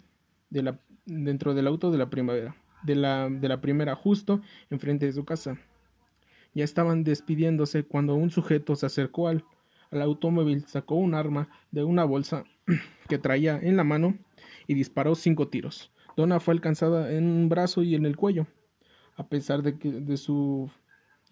de 0.51 0.63
la, 0.63 0.81
dentro 1.07 1.55
del 1.55 1.67
auto 1.67 1.91
de 1.91 1.99
la 1.99 2.11
primavera, 2.11 2.57
de 2.83 2.95
la, 2.95 3.29
de 3.29 3.49
la 3.49 3.61
primera 3.61 3.95
justo 3.95 4.41
enfrente 4.71 5.07
de 5.07 5.13
su 5.13 5.25
casa. 5.25 5.59
Ya 6.55 6.65
estaban 6.65 7.03
despidiéndose 7.05 7.85
cuando 7.85 8.15
un 8.15 8.31
sujeto 8.31 8.77
se 8.77 8.87
acercó 8.87 9.29
al, 9.29 9.45
al 9.91 10.03
automóvil, 10.03 10.67
sacó 10.67 10.97
un 10.97 11.15
arma 11.15 11.49
de 11.71 11.85
una 11.85 12.05
bolsa 12.05 12.45
que 13.09 13.19
traía 13.19 13.59
en 13.59 13.77
la 13.77 13.85
mano 13.85 14.19
y 14.67 14.75
disparó 14.75 15.15
cinco 15.15 15.49
tiros. 15.49 15.91
Donna 16.17 16.41
fue 16.41 16.55
alcanzada 16.55 17.13
en 17.13 17.25
un 17.25 17.49
brazo 17.49 17.83
y 17.83 17.95
en 17.95 18.05
el 18.05 18.17
cuello, 18.17 18.47
a 19.17 19.27
pesar 19.27 19.63
de 19.63 19.79
que, 19.79 19.91
de 19.91 20.17
su, 20.17 20.71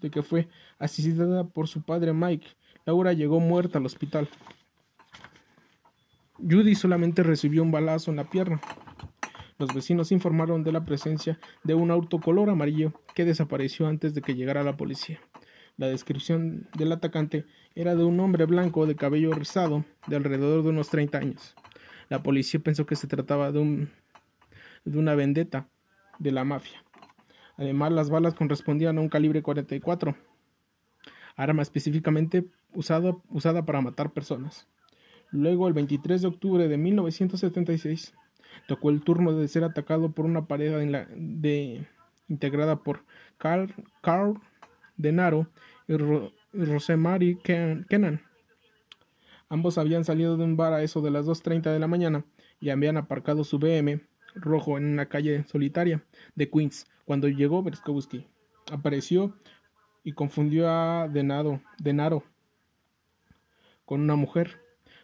de 0.00 0.10
que 0.10 0.22
fue 0.22 0.48
asesinada 0.78 1.44
por 1.44 1.68
su 1.68 1.82
padre 1.82 2.12
Mike. 2.12 2.48
Laura 2.86 3.12
llegó 3.12 3.40
muerta 3.40 3.78
al 3.78 3.86
hospital. 3.86 4.28
Judy 6.48 6.74
solamente 6.74 7.22
recibió 7.22 7.62
un 7.62 7.70
balazo 7.70 8.10
en 8.10 8.16
la 8.16 8.30
pierna. 8.30 8.60
Los 9.58 9.74
vecinos 9.74 10.10
informaron 10.10 10.64
de 10.64 10.72
la 10.72 10.84
presencia 10.84 11.38
de 11.64 11.74
un 11.74 11.90
auto 11.90 12.18
color 12.18 12.48
amarillo 12.48 12.94
que 13.14 13.24
desapareció 13.24 13.86
antes 13.86 14.14
de 14.14 14.22
que 14.22 14.34
llegara 14.34 14.62
la 14.62 14.76
policía. 14.76 15.20
La 15.76 15.88
descripción 15.88 16.68
del 16.76 16.92
atacante 16.92 17.46
era 17.74 17.94
de 17.94 18.04
un 18.04 18.18
hombre 18.20 18.46
blanco 18.46 18.86
de 18.86 18.96
cabello 18.96 19.32
rizado 19.32 19.84
de 20.06 20.16
alrededor 20.16 20.62
de 20.62 20.70
unos 20.70 20.88
30 20.88 21.18
años. 21.18 21.54
La 22.08 22.22
policía 22.22 22.60
pensó 22.60 22.86
que 22.86 22.96
se 22.96 23.06
trataba 23.06 23.52
de 23.52 23.58
un 23.58 23.90
de 24.84 24.98
una 24.98 25.14
vendetta 25.14 25.68
de 26.18 26.32
la 26.32 26.44
mafia. 26.44 26.82
Además, 27.56 27.92
las 27.92 28.10
balas 28.10 28.34
correspondían 28.34 28.98
a 28.98 29.00
un 29.00 29.08
calibre 29.08 29.42
44, 29.42 30.16
arma 31.36 31.62
específicamente 31.62 32.46
usada, 32.72 33.16
usada 33.28 33.64
para 33.64 33.80
matar 33.80 34.12
personas. 34.12 34.66
Luego, 35.32 35.68
el 35.68 35.74
23 35.74 36.22
de 36.22 36.28
octubre 36.28 36.68
de 36.68 36.76
1976, 36.76 38.14
tocó 38.66 38.90
el 38.90 39.02
turno 39.02 39.32
de 39.32 39.48
ser 39.48 39.64
atacado 39.64 40.10
por 40.12 40.24
una 40.24 40.46
pared 40.46 40.72
de, 41.16 41.86
integrada 42.28 42.76
por 42.76 43.04
Carl, 43.38 43.72
Denaro 44.96 45.48
y, 45.88 45.96
Rosemary 46.52 47.38
Kennan. 47.42 48.22
Ambos 49.48 49.78
habían 49.78 50.04
salido 50.04 50.36
de 50.36 50.44
un 50.44 50.56
bar 50.56 50.72
a 50.72 50.82
eso 50.82 51.00
de 51.00 51.10
las 51.10 51.26
2.30 51.26 51.72
de 51.72 51.78
la 51.78 51.88
mañana 51.88 52.24
y 52.60 52.70
habían 52.70 52.96
aparcado 52.96 53.44
su 53.44 53.58
BM 53.58 54.00
rojo 54.34 54.78
en 54.78 54.84
una 54.84 55.06
calle 55.06 55.44
solitaria 55.48 56.04
de 56.34 56.48
Queens. 56.50 56.86
Cuando 57.04 57.28
llegó 57.28 57.62
Berskowski, 57.62 58.26
apareció 58.70 59.34
y 60.04 60.12
confundió 60.12 60.68
a 60.68 61.08
Denaro 61.08 62.24
con 63.84 64.00
una 64.00 64.14
mujer, 64.14 64.60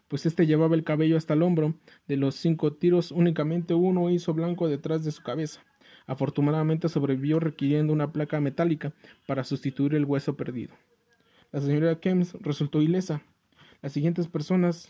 pues 0.08 0.26
este 0.26 0.46
llevaba 0.46 0.74
el 0.74 0.84
cabello 0.84 1.16
hasta 1.16 1.34
el 1.34 1.42
hombro. 1.42 1.74
De 2.06 2.16
los 2.16 2.34
cinco 2.36 2.72
tiros, 2.72 3.10
únicamente 3.10 3.74
uno 3.74 4.10
hizo 4.10 4.34
blanco 4.34 4.68
detrás 4.68 5.04
de 5.04 5.12
su 5.12 5.22
cabeza. 5.22 5.64
Afortunadamente 6.06 6.88
sobrevivió 6.88 7.40
requiriendo 7.40 7.92
una 7.92 8.12
placa 8.12 8.40
metálica 8.40 8.92
para 9.26 9.44
sustituir 9.44 9.94
el 9.94 10.04
hueso 10.04 10.36
perdido. 10.36 10.74
La 11.52 11.60
señora 11.60 11.98
Kems 12.00 12.34
resultó 12.40 12.82
ilesa. 12.82 13.22
Las 13.82 13.92
siguientes 13.92 14.28
personas 14.28 14.88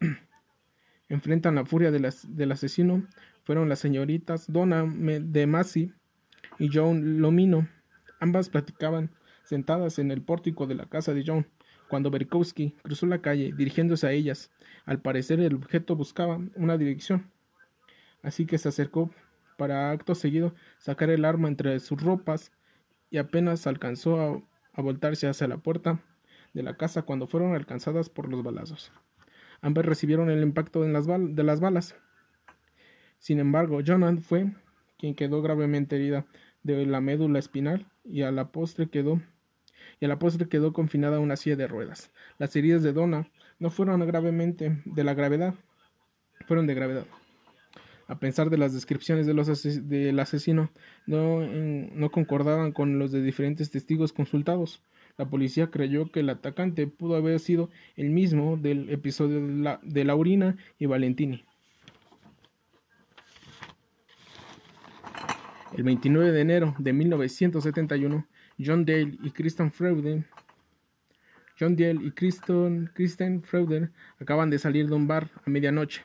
enfrentan 1.08 1.54
la 1.54 1.64
furia 1.64 1.90
del 1.90 2.52
asesino 2.52 3.06
fueron 3.44 3.68
las 3.68 3.78
señoritas 3.78 4.50
Donna 4.50 4.84
de 4.86 5.46
Masi 5.46 5.92
y 6.58 6.70
John 6.72 7.20
Lomino. 7.20 7.68
Ambas 8.20 8.48
platicaban 8.48 9.10
sentadas 9.44 9.98
en 9.98 10.10
el 10.10 10.22
pórtico 10.22 10.66
de 10.66 10.74
la 10.74 10.86
casa 10.86 11.12
de 11.12 11.24
John, 11.26 11.46
cuando 11.88 12.10
Berkowski 12.10 12.74
cruzó 12.82 13.06
la 13.06 13.20
calle 13.20 13.52
dirigiéndose 13.56 14.06
a 14.06 14.12
ellas. 14.12 14.50
Al 14.84 15.00
parecer 15.00 15.40
el 15.40 15.54
objeto 15.54 15.96
buscaba 15.96 16.40
una 16.56 16.76
dirección, 16.78 17.30
así 18.22 18.46
que 18.46 18.58
se 18.58 18.68
acercó 18.68 19.10
para 19.56 19.90
acto 19.90 20.14
seguido 20.14 20.54
sacar 20.78 21.10
el 21.10 21.24
arma 21.24 21.48
entre 21.48 21.78
sus 21.80 22.02
ropas 22.02 22.52
y 23.10 23.18
apenas 23.18 23.66
alcanzó 23.66 24.20
a, 24.20 24.42
a 24.72 24.82
voltarse 24.82 25.28
hacia 25.28 25.46
la 25.46 25.58
puerta 25.58 26.00
de 26.52 26.62
la 26.62 26.76
casa 26.76 27.02
cuando 27.02 27.26
fueron 27.26 27.54
alcanzadas 27.54 28.08
por 28.08 28.28
los 28.28 28.42
balazos. 28.42 28.92
Ambas 29.60 29.86
recibieron 29.86 30.30
el 30.30 30.42
impacto 30.42 30.82
de 30.82 30.92
las, 30.92 31.06
de 31.06 31.42
las 31.42 31.60
balas. 31.60 31.96
Sin 33.18 33.38
embargo, 33.38 33.80
Jonathan 33.80 34.20
fue 34.20 34.52
quien 34.98 35.14
quedó 35.14 35.42
gravemente 35.42 35.96
herida 35.96 36.26
de 36.62 36.86
la 36.86 37.00
médula 37.00 37.38
espinal 37.38 37.86
y 38.04 38.22
a 38.22 38.32
la 38.32 38.52
postre 38.52 38.88
quedó 38.88 39.20
y 40.00 40.04
a 40.04 40.08
la 40.08 40.18
postre 40.18 40.48
quedó 40.48 40.72
confinada 40.72 41.16
a 41.16 41.20
una 41.20 41.36
silla 41.36 41.56
de 41.56 41.68
ruedas. 41.68 42.12
Las 42.38 42.54
heridas 42.56 42.82
de 42.82 42.92
Donna 42.92 43.28
no 43.58 43.70
fueron 43.70 44.06
gravemente 44.06 44.82
de 44.84 45.04
la 45.04 45.14
gravedad, 45.14 45.54
fueron 46.46 46.66
de 46.66 46.74
gravedad. 46.74 47.06
A 48.06 48.18
pesar 48.18 48.50
de 48.50 48.58
las 48.58 48.74
descripciones 48.74 49.26
del 49.26 50.18
asesino, 50.18 50.70
no, 51.06 51.40
no 51.40 52.10
concordaban 52.10 52.72
con 52.72 52.98
los 52.98 53.12
de 53.12 53.22
diferentes 53.22 53.70
testigos 53.70 54.12
consultados. 54.12 54.82
La 55.16 55.30
policía 55.30 55.70
creyó 55.70 56.10
que 56.10 56.20
el 56.20 56.28
atacante 56.28 56.86
pudo 56.86 57.16
haber 57.16 57.38
sido 57.40 57.70
el 57.96 58.10
mismo 58.10 58.58
del 58.58 58.90
episodio 58.90 59.40
de 59.82 60.04
Laurina 60.04 60.56
y 60.78 60.86
Valentini. 60.86 61.44
El 65.76 65.82
29 65.82 66.30
de 66.30 66.40
enero 66.40 66.74
de 66.78 66.92
1971, 66.92 68.26
John 68.58 68.84
Dale 68.84 69.18
y 69.22 69.30
Kristen 69.30 69.70
Freuden 69.70 70.26
John 71.58 71.76
Dale 71.76 72.00
y 72.04 72.10
Kristen, 72.10 72.90
Kristen 72.94 73.42
acaban 74.18 74.50
de 74.50 74.58
salir 74.58 74.88
de 74.88 74.94
un 74.94 75.06
bar 75.06 75.30
a 75.44 75.50
medianoche 75.50 76.04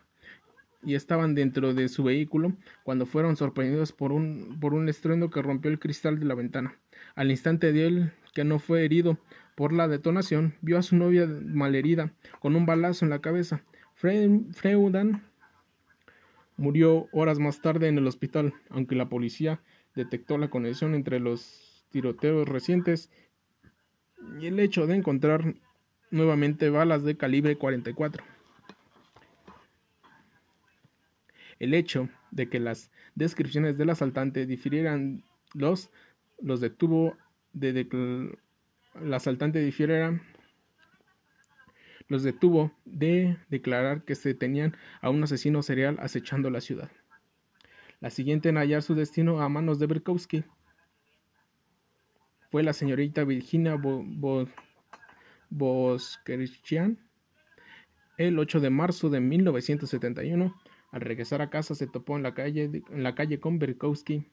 y 0.83 0.95
estaban 0.95 1.35
dentro 1.35 1.73
de 1.73 1.89
su 1.89 2.03
vehículo 2.03 2.53
cuando 2.83 3.05
fueron 3.05 3.35
sorprendidos 3.35 3.91
por 3.91 4.11
un, 4.11 4.57
por 4.61 4.73
un 4.73 4.87
estruendo 4.89 5.29
que 5.29 5.41
rompió 5.41 5.71
el 5.71 5.79
cristal 5.79 6.19
de 6.19 6.25
la 6.25 6.35
ventana. 6.35 6.77
Al 7.15 7.31
instante 7.31 7.73
de 7.73 7.87
él, 7.87 8.13
que 8.33 8.43
no 8.43 8.59
fue 8.59 8.85
herido 8.85 9.17
por 9.55 9.73
la 9.73 9.87
detonación, 9.87 10.55
vio 10.61 10.77
a 10.77 10.83
su 10.83 10.95
novia 10.95 11.27
malherida 11.27 12.13
con 12.39 12.55
un 12.55 12.65
balazo 12.65 13.05
en 13.05 13.09
la 13.09 13.19
cabeza. 13.19 13.63
Freudan 13.95 15.23
Murió 16.55 17.07
horas 17.13 17.39
más 17.39 17.61
tarde 17.61 17.87
en 17.87 17.97
el 17.97 18.05
hospital, 18.05 18.53
aunque 18.69 18.95
la 18.95 19.07
policía 19.07 19.61
detectó 19.95 20.37
la 20.37 20.49
conexión 20.49 20.93
entre 20.93 21.21
los 21.21 21.68
tiroteos 21.89 22.47
recientes 22.47 23.09
y 24.39 24.47
el 24.47 24.59
hecho 24.59 24.87
de 24.87 24.95
encontrar 24.95 25.55
nuevamente 26.11 26.69
balas 26.69 27.03
de 27.03 27.17
calibre 27.17 27.57
44. 27.57 28.23
El 31.59 31.73
hecho 31.73 32.09
de 32.31 32.49
que 32.49 32.59
las 32.59 32.91
descripciones 33.15 33.77
del 33.77 33.89
asaltante 33.89 34.45
difirieran 34.45 35.23
los, 35.53 35.91
los 36.41 36.61
detuvo 36.61 37.17
de, 37.53 37.87
el 38.95 39.13
asaltante 39.13 39.71
los 42.07 42.23
detuvo 42.23 42.71
de 42.85 43.37
declarar 43.49 44.03
que 44.03 44.15
se 44.15 44.33
tenían 44.33 44.75
a 45.01 45.09
un 45.09 45.23
asesino 45.23 45.61
serial 45.61 45.97
acechando 45.99 46.49
la 46.49 46.61
ciudad. 46.61 46.89
La 47.99 48.09
siguiente 48.09 48.49
en 48.49 48.57
hallar 48.57 48.81
su 48.81 48.95
destino 48.95 49.41
a 49.41 49.49
manos 49.49 49.77
de 49.77 49.87
Berkowski 49.87 50.43
fue 52.49 52.63
la 52.63 52.73
señorita 52.73 53.23
Virginia 53.23 53.77
Boskerchian. 55.49 56.97
El 58.17 58.37
8 58.37 58.59
de 58.59 58.69
marzo 58.69 59.09
de 59.09 59.21
1971, 59.21 60.53
al 60.91 61.01
regresar 61.01 61.41
a 61.41 61.49
casa, 61.49 61.75
se 61.75 61.87
topó 61.87 62.17
en 62.17 62.23
la 62.23 62.33
calle, 62.33 62.83
en 62.89 63.03
la 63.03 63.15
calle 63.15 63.39
con 63.39 63.59
Berkowski 63.59 64.27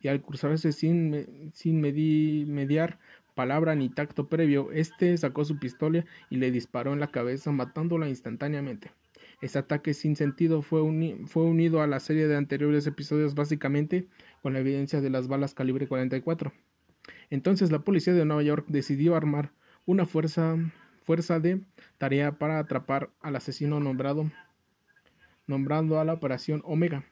y 0.00 0.08
al 0.08 0.22
cruzarse 0.22 0.72
sin, 0.72 1.50
sin 1.54 1.80
mediar 1.80 2.98
palabra 3.34 3.74
ni 3.74 3.88
tacto 3.88 4.28
previo, 4.28 4.70
este 4.70 5.16
sacó 5.16 5.44
su 5.44 5.58
pistola 5.58 6.04
y 6.30 6.36
le 6.36 6.50
disparó 6.50 6.92
en 6.92 7.00
la 7.00 7.10
cabeza, 7.10 7.50
matándola 7.52 8.08
instantáneamente. 8.08 8.92
Este 9.40 9.58
ataque 9.58 9.94
sin 9.94 10.16
sentido 10.16 10.62
fue, 10.62 10.80
unido 10.82 11.82
a 11.82 11.86
la 11.86 12.00
serie 12.00 12.26
de 12.28 12.36
anteriores 12.36 12.86
episodios 12.86 13.34
básicamente 13.34 14.06
con 14.42 14.52
la 14.52 14.60
evidencia 14.60 15.00
de 15.00 15.10
las 15.10 15.28
balas 15.28 15.54
calibre 15.54 15.86
44. 15.86 16.52
Entonces 17.30 17.70
la 17.70 17.80
policía 17.80 18.14
de 18.14 18.24
Nueva 18.24 18.42
York 18.42 18.66
decidió 18.68 19.16
armar 19.16 19.52
una 19.86 20.06
fuerza, 20.06 20.56
fuerza 21.04 21.40
de 21.40 21.60
tarea 21.98 22.38
para 22.38 22.58
atrapar 22.58 23.10
al 23.20 23.36
asesino 23.36 23.80
nombrado, 23.80 24.30
nombrando 25.46 26.00
a 26.00 26.04
la 26.04 26.14
operación 26.14 26.62
Omega. 26.64 27.04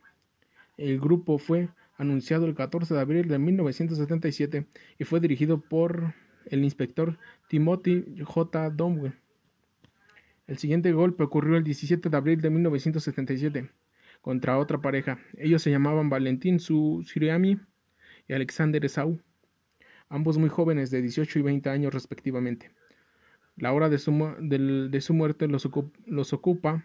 El 0.79 1.01
grupo 1.01 1.39
fue 1.39 1.69
anunciado 1.97 2.47
el 2.47 2.55
14 2.55 2.95
de 2.95 3.01
abril 3.01 3.29
de 3.29 3.39
1977 3.39 4.67
y 4.99 5.05
fue 5.05 5.21
dirigido 5.21 5.61
por 5.61 6.15
el 6.47 6.65
inspector 6.65 7.19
Timothy 7.49 8.23
J. 8.25 8.71
Domwell. 8.71 9.22
El 10.47 10.59
siguiente 10.59 10.93
golpe 10.93 11.23
ocurrió 11.23 11.57
el 11.57 11.65
17 11.65 12.09
de 12.09 12.17
abril 12.17 12.41
de 12.41 12.51
1977 12.51 13.71
contra 14.21 14.59
otra 14.59 14.81
pareja. 14.81 15.19
Ellos 15.37 15.63
se 15.63 15.71
llamaban 15.71 16.11
Valentín 16.11 16.61
Suriami 16.61 17.59
y 18.29 18.33
Alexander 18.33 18.85
Esau, 18.85 19.21
ambos 20.09 20.39
muy 20.39 20.49
jóvenes 20.49 20.91
de 20.91 21.03
18 21.03 21.39
y 21.39 21.43
20 21.43 21.71
años 21.71 21.95
respectivamente. 21.95 22.71
La 23.57 23.73
hora 23.73 23.89
de 23.89 23.99
su, 23.99 24.13
de 24.41 25.01
su 25.01 25.15
muerte 25.15 25.47
los, 25.49 25.69
los 26.07 26.33
ocupa 26.33 26.85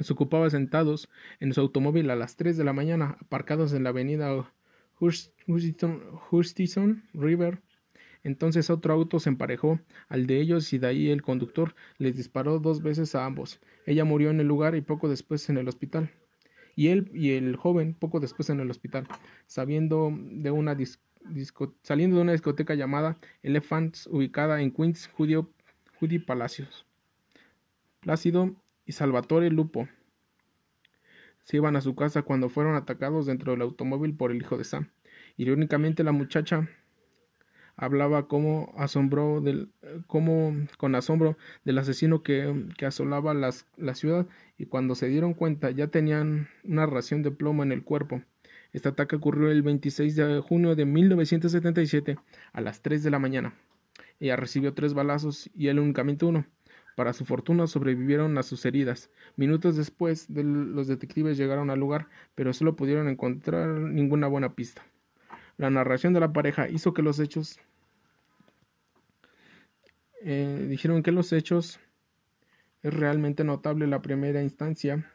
se 0.00 0.12
ocupaba 0.12 0.48
sentados 0.50 1.08
en 1.40 1.52
su 1.52 1.60
automóvil 1.60 2.10
a 2.10 2.16
las 2.16 2.36
3 2.36 2.56
de 2.56 2.64
la 2.64 2.72
mañana, 2.72 3.16
aparcados 3.20 3.72
en 3.72 3.84
la 3.84 3.90
avenida 3.90 4.50
Hutchison 6.30 7.04
River. 7.14 7.60
Entonces 8.22 8.70
otro 8.70 8.92
auto 8.92 9.18
se 9.18 9.30
emparejó 9.30 9.80
al 10.08 10.26
de 10.26 10.40
ellos 10.40 10.72
y 10.72 10.78
de 10.78 10.86
ahí 10.86 11.10
el 11.10 11.22
conductor 11.22 11.74
les 11.98 12.16
disparó 12.16 12.58
dos 12.58 12.82
veces 12.82 13.14
a 13.14 13.24
ambos. 13.24 13.60
Ella 13.86 14.04
murió 14.04 14.30
en 14.30 14.40
el 14.40 14.46
lugar 14.46 14.74
y 14.74 14.82
poco 14.82 15.08
después 15.08 15.48
en 15.48 15.58
el 15.58 15.68
hospital. 15.68 16.10
Y 16.76 16.88
él 16.88 17.10
y 17.14 17.32
el 17.32 17.56
joven 17.56 17.94
poco 17.94 18.20
después 18.20 18.50
en 18.50 18.60
el 18.60 18.70
hospital, 18.70 19.06
sabiendo 19.46 20.12
de 20.14 20.50
una 20.50 20.76
saliendo 21.82 22.16
de 22.16 22.22
una 22.22 22.32
discoteca 22.32 22.74
llamada 22.74 23.16
Elephants 23.42 24.06
ubicada 24.06 24.60
en 24.62 24.70
Queens, 24.70 25.08
Judy 25.08 26.18
Palacios. 26.18 26.86
Plácido 28.00 28.54
y 28.86 28.92
Salvatore 28.92 29.50
Lupo 29.50 29.88
se 31.44 31.56
iban 31.56 31.76
a 31.76 31.80
su 31.80 31.94
casa 31.94 32.22
cuando 32.22 32.48
fueron 32.48 32.76
atacados 32.76 33.26
dentro 33.26 33.52
del 33.52 33.62
automóvil 33.62 34.14
por 34.14 34.30
el 34.30 34.38
hijo 34.38 34.56
de 34.56 34.64
Sam. 34.64 34.90
Irónicamente 35.36 36.04
la 36.04 36.12
muchacha 36.12 36.68
hablaba 37.80 38.28
como 38.28 38.74
asombró 38.76 39.40
del, 39.40 39.70
como 40.06 40.54
con 40.76 40.94
asombro 40.94 41.38
del 41.64 41.78
asesino 41.78 42.22
que, 42.22 42.66
que 42.76 42.84
asolaba 42.84 43.32
las, 43.32 43.66
la 43.78 43.94
ciudad 43.94 44.26
y 44.58 44.66
cuando 44.66 44.94
se 44.94 45.08
dieron 45.08 45.32
cuenta 45.32 45.70
ya 45.70 45.88
tenían 45.88 46.48
una 46.62 46.84
ración 46.84 47.22
de 47.22 47.30
plomo 47.30 47.62
en 47.62 47.72
el 47.72 47.82
cuerpo. 47.82 48.22
Este 48.72 48.90
ataque 48.90 49.16
ocurrió 49.16 49.50
el 49.50 49.62
26 49.62 50.14
de 50.14 50.40
junio 50.40 50.76
de 50.76 50.84
1977 50.84 52.18
a 52.52 52.60
las 52.60 52.82
3 52.82 53.02
de 53.02 53.10
la 53.10 53.18
mañana. 53.18 53.54
Ella 54.20 54.36
recibió 54.36 54.74
tres 54.74 54.92
balazos 54.92 55.50
y 55.54 55.68
él 55.68 55.80
únicamente 55.80 56.26
uno. 56.26 56.44
Para 56.96 57.14
su 57.14 57.24
fortuna 57.24 57.66
sobrevivieron 57.66 58.36
a 58.36 58.42
sus 58.42 58.66
heridas. 58.66 59.10
Minutos 59.36 59.76
después, 59.76 60.28
los 60.28 60.86
detectives 60.86 61.38
llegaron 61.38 61.70
al 61.70 61.80
lugar, 61.80 62.08
pero 62.34 62.52
solo 62.52 62.76
pudieron 62.76 63.08
encontrar 63.08 63.68
ninguna 63.68 64.26
buena 64.26 64.54
pista. 64.54 64.84
La 65.56 65.70
narración 65.70 66.12
de 66.12 66.20
la 66.20 66.32
pareja 66.34 66.68
hizo 66.68 66.92
que 66.92 67.02
los 67.02 67.18
hechos... 67.18 67.58
Eh, 70.22 70.66
dijeron 70.68 71.02
que 71.02 71.12
los 71.12 71.32
hechos 71.32 71.80
es 72.82 72.94
realmente 72.94 73.44
notable 73.44 73.86
la 73.86 74.02
primera 74.02 74.42
instancia. 74.42 75.10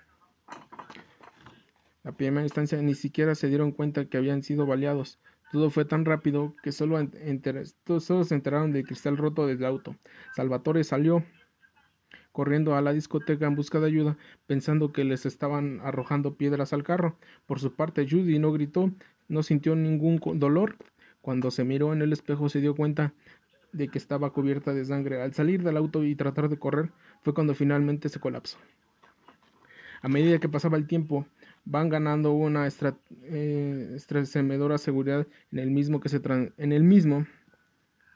La 2.04 2.12
primera 2.12 2.44
instancia 2.44 2.82
ni 2.82 2.96
siquiera 2.96 3.36
se 3.36 3.48
dieron 3.48 3.72
cuenta 3.72 4.06
que 4.06 4.18
habían 4.18 4.44
sido 4.44 4.66
baleados. 4.66 5.20
Todo 5.52 5.70
fue 5.70 5.86
tan 5.86 6.06
rápido 6.06 6.56
que 6.64 6.72
solo, 6.72 7.00
solo 8.00 8.24
se 8.24 8.36
enteraron 8.36 8.72
del 8.72 8.86
cristal 8.86 9.18
roto 9.18 9.48
del 9.48 9.64
auto. 9.64 9.96
Salvatore 10.36 10.84
salió 10.84 11.24
corriendo 12.32 12.76
a 12.76 12.82
la 12.82 12.92
discoteca 12.92 13.48
en 13.48 13.56
busca 13.56 13.80
de 13.80 13.88
ayuda, 13.88 14.18
pensando 14.46 14.92
que 14.92 15.06
les 15.06 15.26
estaban 15.26 15.80
arrojando 15.82 16.36
piedras 16.36 16.74
al 16.74 16.84
carro. 16.84 17.18
Por 17.46 17.60
su 17.60 17.74
parte, 17.74 18.06
Judy 18.10 18.40
no 18.40 18.52
gritó, 18.52 18.92
no 19.30 19.42
sintió 19.42 19.76
ningún 19.76 20.20
dolor. 20.38 20.76
Cuando 21.22 21.50
se 21.50 21.64
miró 21.64 21.94
en 21.94 22.02
el 22.02 22.12
espejo 22.12 22.50
se 22.50 22.60
dio 22.60 22.76
cuenta 22.76 23.14
de 23.76 23.90
que 23.90 23.98
estaba 23.98 24.32
cubierta 24.32 24.74
de 24.74 24.86
sangre. 24.86 25.22
Al 25.22 25.34
salir 25.34 25.64
del 25.64 25.78
auto 25.78 26.04
y 26.04 26.16
tratar 26.16 26.50
de 26.50 26.58
correr, 26.58 26.92
fue 27.22 27.34
cuando 27.34 27.54
finalmente 27.54 28.10
se 28.10 28.20
colapsó. 28.20 28.58
A 30.02 30.08
medida 30.08 30.40
que 30.40 30.48
pasaba 30.48 30.78
el 30.78 30.88
tiempo, 30.88 31.28
van 31.66 31.90
ganando 31.90 32.32
una 32.32 32.68
eh, 32.68 33.98
seguridad 34.78 35.28
en 35.52 35.60
el 35.60 35.72
mismo 35.72 36.00
que 36.00 36.10
se 36.10 36.22
en 36.58 36.72
el 36.72 36.84
mismo 36.84 37.26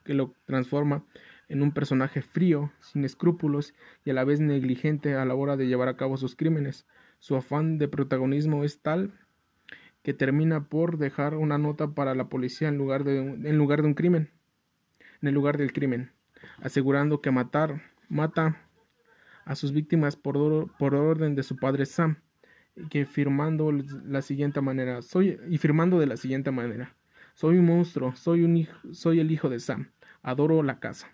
que 0.05 0.13
lo 0.13 0.33
transforma 0.45 1.03
en 1.49 1.63
un 1.63 1.71
personaje 1.71 2.21
frío, 2.21 2.71
sin 2.79 3.03
escrúpulos 3.03 3.73
y 4.05 4.11
a 4.11 4.13
la 4.13 4.23
vez 4.23 4.39
negligente 4.39 5.15
a 5.15 5.25
la 5.25 5.35
hora 5.35 5.57
de 5.57 5.67
llevar 5.67 5.89
a 5.89 5.97
cabo 5.97 6.15
sus 6.15 6.35
crímenes. 6.35 6.85
Su 7.17 7.35
afán 7.35 7.79
de 7.79 7.87
protagonismo 7.87 8.63
es 8.63 8.81
tal 8.81 9.11
que 10.03 10.13
termina 10.13 10.69
por 10.69 10.97
dejar 10.97 11.35
una 11.35 11.57
nota 11.57 11.89
para 11.89 12.15
la 12.15 12.29
policía 12.29 12.69
en 12.69 12.77
lugar 12.77 13.03
de, 13.03 13.17
en 13.17 13.57
lugar 13.57 13.81
de 13.81 13.87
un 13.87 13.93
crimen, 13.95 14.29
en 15.21 15.27
el 15.27 15.33
lugar 15.33 15.57
del 15.57 15.73
crimen, 15.73 16.11
asegurando 16.61 17.21
que 17.21 17.31
matar 17.31 17.81
mata 18.07 18.61
a 19.45 19.55
sus 19.55 19.71
víctimas 19.71 20.15
por, 20.15 20.71
por 20.77 20.95
orden 20.95 21.35
de 21.35 21.43
su 21.43 21.57
padre 21.57 21.85
Sam, 21.85 22.17
y 22.75 22.87
que 22.87 23.05
firmando 23.05 23.71
la 23.71 24.21
siguiente 24.21 24.61
manera, 24.61 25.01
soy 25.01 25.39
y 25.49 25.57
firmando 25.57 25.99
de 25.99 26.05
la 26.07 26.17
siguiente 26.17 26.51
manera, 26.51 26.95
soy 27.33 27.57
un 27.57 27.65
monstruo, 27.65 28.15
soy 28.15 28.43
un 28.43 28.67
soy 28.93 29.19
el 29.19 29.31
hijo 29.31 29.49
de 29.49 29.59
Sam, 29.59 29.91
adoro 30.21 30.63
la 30.63 30.79
casa. 30.79 31.07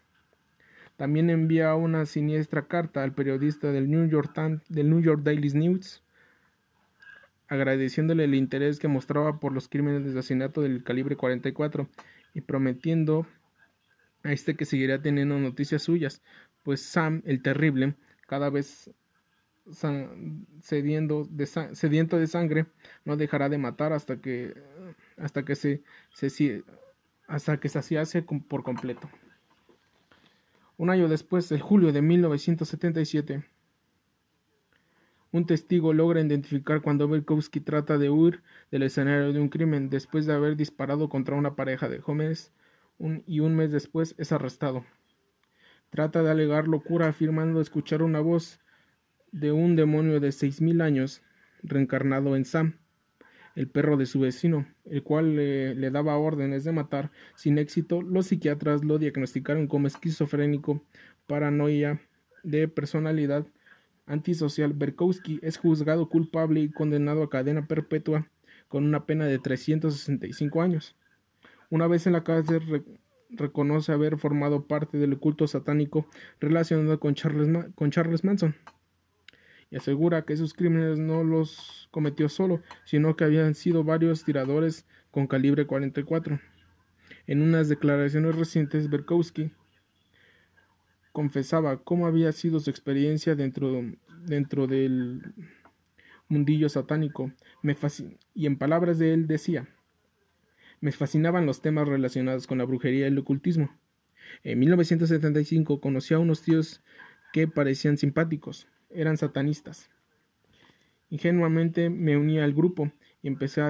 También 0.98 1.30
envía 1.30 1.76
una 1.76 2.06
siniestra 2.06 2.68
carta 2.68 3.04
al 3.04 3.14
periodista 3.14 3.72
del 3.72 3.90
New 3.90 4.08
York, 4.08 4.34
del 4.70 4.90
New 4.90 5.02
York 5.02 5.22
Daily 5.24 5.50
News 5.50 6.02
agradeciéndole 7.48 8.24
el 8.24 8.36
interés 8.36 8.80
que 8.80 8.88
mostraba 8.88 9.40
por 9.40 9.54
los 9.54 9.68
crímenes 9.68 10.04
de 10.04 10.20
asesinato 10.20 10.62
del 10.62 10.84
calibre 10.84 11.16
44 11.16 11.88
y 12.34 12.42
prometiendo 12.42 13.28
a 14.26 14.32
este 14.32 14.56
que 14.56 14.66
seguiría 14.66 15.02
teniendo 15.02 15.38
noticias 15.40 15.84
suyas, 15.84 16.22
pues 16.64 16.82
Sam, 16.82 17.22
el 17.26 17.42
terrible, 17.44 17.96
cada 18.28 18.50
vez 18.50 18.90
sediento 20.62 21.28
de 21.30 22.28
sangre, 22.28 22.66
no 23.04 23.18
dejará 23.18 23.50
de 23.50 23.58
matar 23.58 23.94
hasta 23.94 24.18
que 24.18 24.54
hasta 25.18 25.46
que 25.46 25.56
se, 25.56 25.84
se 26.12 26.64
hasta 27.28 27.60
que 27.60 27.70
por 28.48 28.64
completo. 28.64 29.10
Un 30.78 30.90
año 30.90 31.08
después, 31.08 31.52
el 31.52 31.62
julio 31.62 31.94
de 31.94 32.02
1977, 32.02 33.44
un 35.32 35.46
testigo 35.46 35.94
logra 35.94 36.22
identificar 36.22 36.82
cuando 36.82 37.08
Berkowski 37.08 37.60
trata 37.60 37.98
de 37.98 38.10
huir 38.10 38.42
del 38.72 38.84
escenario 38.84 39.34
de 39.34 39.40
un 39.40 39.50
crimen 39.50 39.90
después 39.90 40.26
de 40.26 40.34
haber 40.34 40.56
disparado 40.56 41.10
contra 41.10 41.36
una 41.36 41.56
pareja 41.56 41.90
de 41.90 42.00
jóvenes 42.00 42.54
y 43.00 43.40
un 43.40 43.56
mes 43.56 43.72
después 43.72 44.16
es 44.18 44.32
arrestado. 44.32 44.86
Trata 45.90 46.24
de 46.24 46.32
alegar 46.32 46.68
locura 46.68 47.08
afirmando 47.08 47.62
escuchar 47.62 48.02
una 48.02 48.20
voz 48.20 48.60
de 49.32 49.52
un 49.52 49.76
demonio 49.76 50.20
de 50.20 50.32
seis 50.32 50.62
mil 50.62 50.82
años 50.82 51.22
reencarnado 51.64 52.36
en 52.36 52.46
Sam 52.46 52.78
el 53.56 53.70
perro 53.70 53.98
de 53.98 54.06
su 54.06 54.20
vecino, 54.20 54.68
el 54.84 55.02
cual 55.02 55.36
le, 55.36 55.90
daba 55.90 56.18
órdenes 56.18 56.64
de 56.64 56.74
matar. 56.74 57.12
Sin 57.36 57.58
éxito, 57.58 58.02
los 58.02 58.28
psiquiatras 58.28 58.84
lo 58.84 59.00
diagnosticaron 59.00 59.68
como 59.68 59.88
esquizofrénico, 59.88 60.84
paranoia 61.26 62.02
de 62.44 62.68
personalidad 62.68 63.48
antisocial. 64.06 64.74
Berkowski 64.74 65.40
es 65.42 65.58
juzgado 65.58 66.10
culpable 66.10 66.60
y 66.60 66.72
condenado 66.72 67.24
a 67.24 67.30
cadena 67.30 67.66
perpetua 67.68 68.30
con 68.68 68.84
una 68.84 69.06
pena 69.06 69.26
de 69.26 69.40
365 69.40 70.62
años. 70.62 70.96
Una 71.70 71.88
vez 71.88 72.08
en 72.08 72.14
la 72.14 72.24
cárcel 72.24 72.84
reconoce 73.30 73.92
haber 73.92 74.18
formado 74.18 74.68
parte 74.68 74.98
del 74.98 75.18
culto 75.18 75.48
satánico 75.48 76.08
relacionado 76.40 77.00
con 77.00 77.16
Charles, 77.16 78.24
Manson 78.24 78.56
y 79.72 79.78
asegura 79.78 80.26
que 80.26 80.34
esos 80.34 80.54
crímenes 80.54 81.00
no 81.00 81.24
los 81.24 81.88
cometió 81.92 82.30
solo, 82.30 82.62
sino 82.86 83.16
que 83.16 83.24
habían 83.24 83.56
sido 83.56 83.84
varios 83.84 84.24
tiradores 84.24 84.86
con 85.12 85.28
calibre 85.28 85.66
44. 85.66 86.40
En 87.28 87.42
unas 87.42 87.68
declaraciones 87.68 88.36
recientes, 88.36 88.90
Berkowski 88.90 89.52
confesaba 91.12 91.78
cómo 91.78 92.06
había 92.06 92.32
sido 92.32 92.60
su 92.60 92.70
experiencia 92.70 93.36
dentro, 93.36 93.72
del 94.68 95.34
mundillo 96.28 96.70
satánico. 96.70 97.32
Y 98.34 98.46
en 98.46 98.58
palabras 98.58 99.00
de 99.00 99.14
él 99.14 99.26
decía, 99.26 99.68
me 100.86 100.92
fascinaban 100.92 101.48
los 101.48 101.64
temas 101.64 101.88
relacionados 101.88 102.46
con 102.46 102.60
la 102.60 102.64
brujería 102.64 103.06
y 103.06 103.08
el 103.08 103.18
ocultismo. 103.18 103.76
En 104.44 104.60
1975 104.60 105.82
conocí 105.82 106.14
a 106.14 106.20
unos 106.20 106.44
tíos 106.44 106.84
que 107.34 107.48
parecían 107.48 107.98
simpáticos, 107.98 108.68
eran 108.92 109.18
satanistas. 109.18 109.90
Ingenuamente 111.10 111.90
me 111.90 112.18
uní 112.18 112.38
al 112.38 112.54
grupo 112.54 112.92
y 113.24 113.28
empecé 113.30 113.62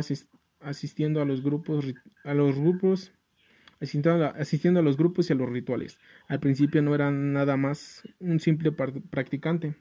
asistiendo 0.59 1.21
a 1.21 1.25
los 1.25 1.41
grupos, 1.41 1.85
a 2.25 2.33
los 2.33 2.59
grupos 2.59 3.13
asistiendo 3.79 4.81
a, 4.81 4.83
los 4.83 4.97
grupos 4.97 5.29
y 5.29 5.33
a 5.33 5.37
los 5.37 5.49
rituales. 5.49 5.97
Al 6.27 6.41
principio 6.41 6.81
no 6.81 6.95
era 6.95 7.11
nada 7.11 7.55
más 7.55 8.03
un 8.19 8.41
simple 8.41 8.73
practicante, 8.73 9.73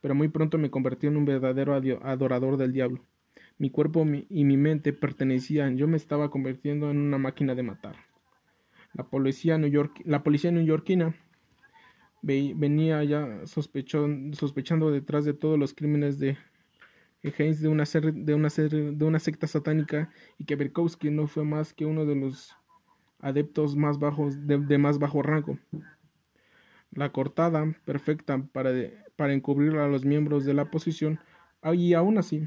pero 0.00 0.14
muy 0.14 0.28
pronto 0.28 0.56
me 0.56 0.70
convertí 0.70 1.08
en 1.08 1.16
un 1.16 1.24
verdadero 1.24 1.74
adorador 1.74 2.58
del 2.58 2.72
diablo. 2.72 3.04
Mi 3.58 3.70
cuerpo 3.70 4.04
y 4.28 4.44
mi 4.44 4.56
mente 4.56 4.92
pertenecían, 4.92 5.76
yo 5.76 5.86
me 5.86 5.96
estaba 5.96 6.30
convirtiendo 6.30 6.90
en 6.90 6.98
una 6.98 7.18
máquina 7.18 7.54
de 7.54 7.62
matar. 7.62 7.96
La 8.94 9.04
policía, 9.04 9.58
la 10.04 10.22
policía 10.22 10.50
venía 12.22 13.04
ya 13.04 13.42
sospechando 13.46 14.90
detrás 14.90 15.24
de 15.24 15.34
todos 15.34 15.58
los 15.58 15.74
crímenes 15.74 16.18
de 16.18 16.38
Haynes 17.38 17.60
de 17.60 17.68
una, 17.68 17.84
de, 17.84 18.34
una 18.34 18.48
de 18.48 19.04
una 19.04 19.18
secta 19.18 19.46
satánica 19.46 20.10
y 20.38 20.44
que 20.44 20.56
Berkowski 20.56 21.10
no 21.10 21.26
fue 21.26 21.44
más 21.44 21.72
que 21.72 21.86
uno 21.86 22.04
de 22.04 22.16
los 22.16 22.54
adeptos 23.20 23.76
más 23.76 23.98
bajos 23.98 24.46
de, 24.46 24.78
más 24.78 24.98
bajo 24.98 25.22
rango. 25.22 25.58
La 26.92 27.10
cortada 27.12 27.74
perfecta 27.84 28.38
para, 28.52 28.70
para 29.16 29.32
encubrir 29.32 29.76
a 29.76 29.88
los 29.88 30.04
miembros 30.04 30.44
de 30.44 30.54
la 30.54 30.70
posición 30.70 31.18
y 31.72 31.94
aún 31.94 32.18
así, 32.18 32.46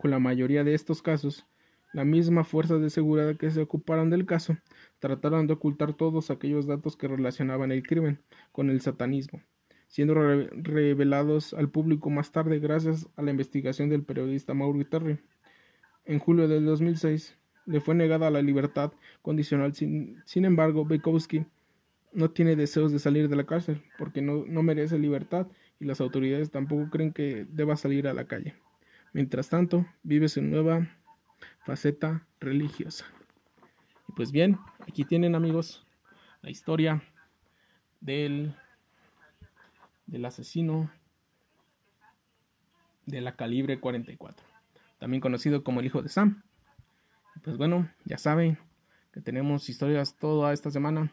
con 0.00 0.10
la 0.10 0.18
mayoría 0.18 0.64
de 0.64 0.72
estos 0.72 1.02
casos, 1.02 1.44
la 1.92 2.06
misma 2.06 2.42
fuerza 2.42 2.78
de 2.78 2.88
seguridad 2.88 3.36
que 3.36 3.50
se 3.50 3.60
ocuparon 3.60 4.08
del 4.08 4.24
caso 4.24 4.56
trataron 4.98 5.46
de 5.46 5.52
ocultar 5.52 5.92
todos 5.92 6.30
aquellos 6.30 6.66
datos 6.66 6.96
que 6.96 7.06
relacionaban 7.06 7.70
el 7.70 7.82
crimen 7.82 8.18
con 8.50 8.70
el 8.70 8.80
satanismo, 8.80 9.42
siendo 9.88 10.14
revelados 10.14 11.52
al 11.52 11.68
público 11.68 12.08
más 12.08 12.32
tarde 12.32 12.60
gracias 12.60 13.10
a 13.16 13.20
la 13.20 13.30
investigación 13.30 13.90
del 13.90 14.02
periodista 14.02 14.54
Mauro 14.54 14.82
Terry. 14.86 15.18
En 16.06 16.18
julio 16.18 16.48
del 16.48 16.64
2006, 16.64 17.36
le 17.66 17.82
fue 17.82 17.94
negada 17.94 18.30
la 18.30 18.40
libertad 18.40 18.92
condicional. 19.20 19.74
Sin, 19.74 20.44
embargo, 20.46 20.86
Bukowski 20.86 21.44
no 22.14 22.30
tiene 22.30 22.56
deseos 22.56 22.90
de 22.90 23.00
salir 23.00 23.28
de 23.28 23.36
la 23.36 23.44
cárcel 23.44 23.82
porque 23.98 24.22
no 24.22 24.62
merece 24.62 24.98
libertad 24.98 25.46
y 25.78 25.84
las 25.84 26.00
autoridades 26.00 26.50
tampoco 26.50 26.88
creen 26.88 27.12
que 27.12 27.46
deba 27.50 27.76
salir 27.76 28.08
a 28.08 28.14
la 28.14 28.24
calle. 28.24 28.54
Mientras 29.12 29.48
tanto, 29.48 29.86
vive 30.02 30.28
su 30.28 30.40
nueva 30.40 30.88
faceta 31.64 32.26
religiosa. 32.38 33.04
Y 34.08 34.12
pues 34.12 34.30
bien, 34.30 34.58
aquí 34.86 35.04
tienen 35.04 35.34
amigos 35.34 35.84
la 36.42 36.50
historia 36.50 37.02
del, 38.00 38.54
del 40.06 40.24
asesino 40.24 40.90
de 43.06 43.20
la 43.20 43.34
calibre 43.34 43.80
44, 43.80 44.46
también 44.98 45.20
conocido 45.20 45.64
como 45.64 45.80
el 45.80 45.86
hijo 45.86 46.02
de 46.02 46.08
Sam. 46.08 46.42
Pues 47.42 47.56
bueno, 47.56 47.90
ya 48.04 48.18
saben 48.18 48.58
que 49.12 49.20
tenemos 49.20 49.68
historias 49.68 50.16
toda 50.16 50.52
esta 50.52 50.70
semana. 50.70 51.12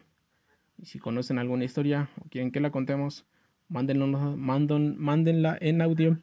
Y 0.76 0.86
si 0.86 1.00
conocen 1.00 1.38
alguna 1.38 1.64
historia 1.64 2.08
o 2.20 2.28
quieren 2.28 2.52
que 2.52 2.60
la 2.60 2.70
contemos, 2.70 3.26
mándenla, 3.68 4.06
mándenla 4.36 5.58
en 5.60 5.82
audio 5.82 6.18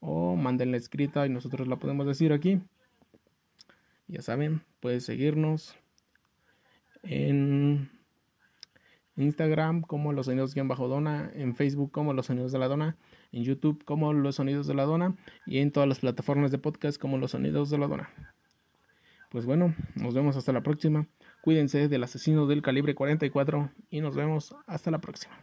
o 0.00 0.36
mándenla 0.36 0.76
escrita 0.76 1.26
y 1.26 1.30
nosotros 1.30 1.68
la 1.68 1.76
podemos 1.76 2.06
decir 2.06 2.32
aquí. 2.32 2.60
Ya 4.08 4.22
saben, 4.22 4.62
pueden 4.80 5.00
seguirnos 5.00 5.76
en 7.02 7.90
Instagram 9.16 9.82
como 9.82 10.12
Los 10.12 10.26
Sonidos 10.26 10.54
Bajo 10.54 10.88
Dona, 10.88 11.30
en 11.34 11.54
Facebook 11.54 11.92
como 11.92 12.12
Los 12.12 12.26
Sonidos 12.26 12.52
de 12.52 12.58
la 12.58 12.68
Dona, 12.68 12.96
en 13.32 13.44
YouTube 13.44 13.84
como 13.84 14.12
Los 14.12 14.36
Sonidos 14.36 14.66
de 14.66 14.74
la 14.74 14.84
Dona 14.84 15.16
y 15.46 15.58
en 15.58 15.70
todas 15.70 15.88
las 15.88 16.00
plataformas 16.00 16.50
de 16.50 16.58
podcast 16.58 17.00
como 17.00 17.18
Los 17.18 17.32
Sonidos 17.32 17.70
de 17.70 17.78
la 17.78 17.86
Dona. 17.86 18.10
Pues 19.30 19.46
bueno, 19.46 19.74
nos 19.94 20.14
vemos 20.14 20.36
hasta 20.36 20.52
la 20.52 20.62
próxima. 20.62 21.06
Cuídense 21.42 21.88
del 21.88 22.02
asesino 22.02 22.46
del 22.46 22.62
calibre 22.62 22.96
44 22.96 23.70
y 23.88 24.00
nos 24.00 24.16
vemos 24.16 24.56
hasta 24.66 24.90
la 24.90 24.98
próxima. 25.00 25.38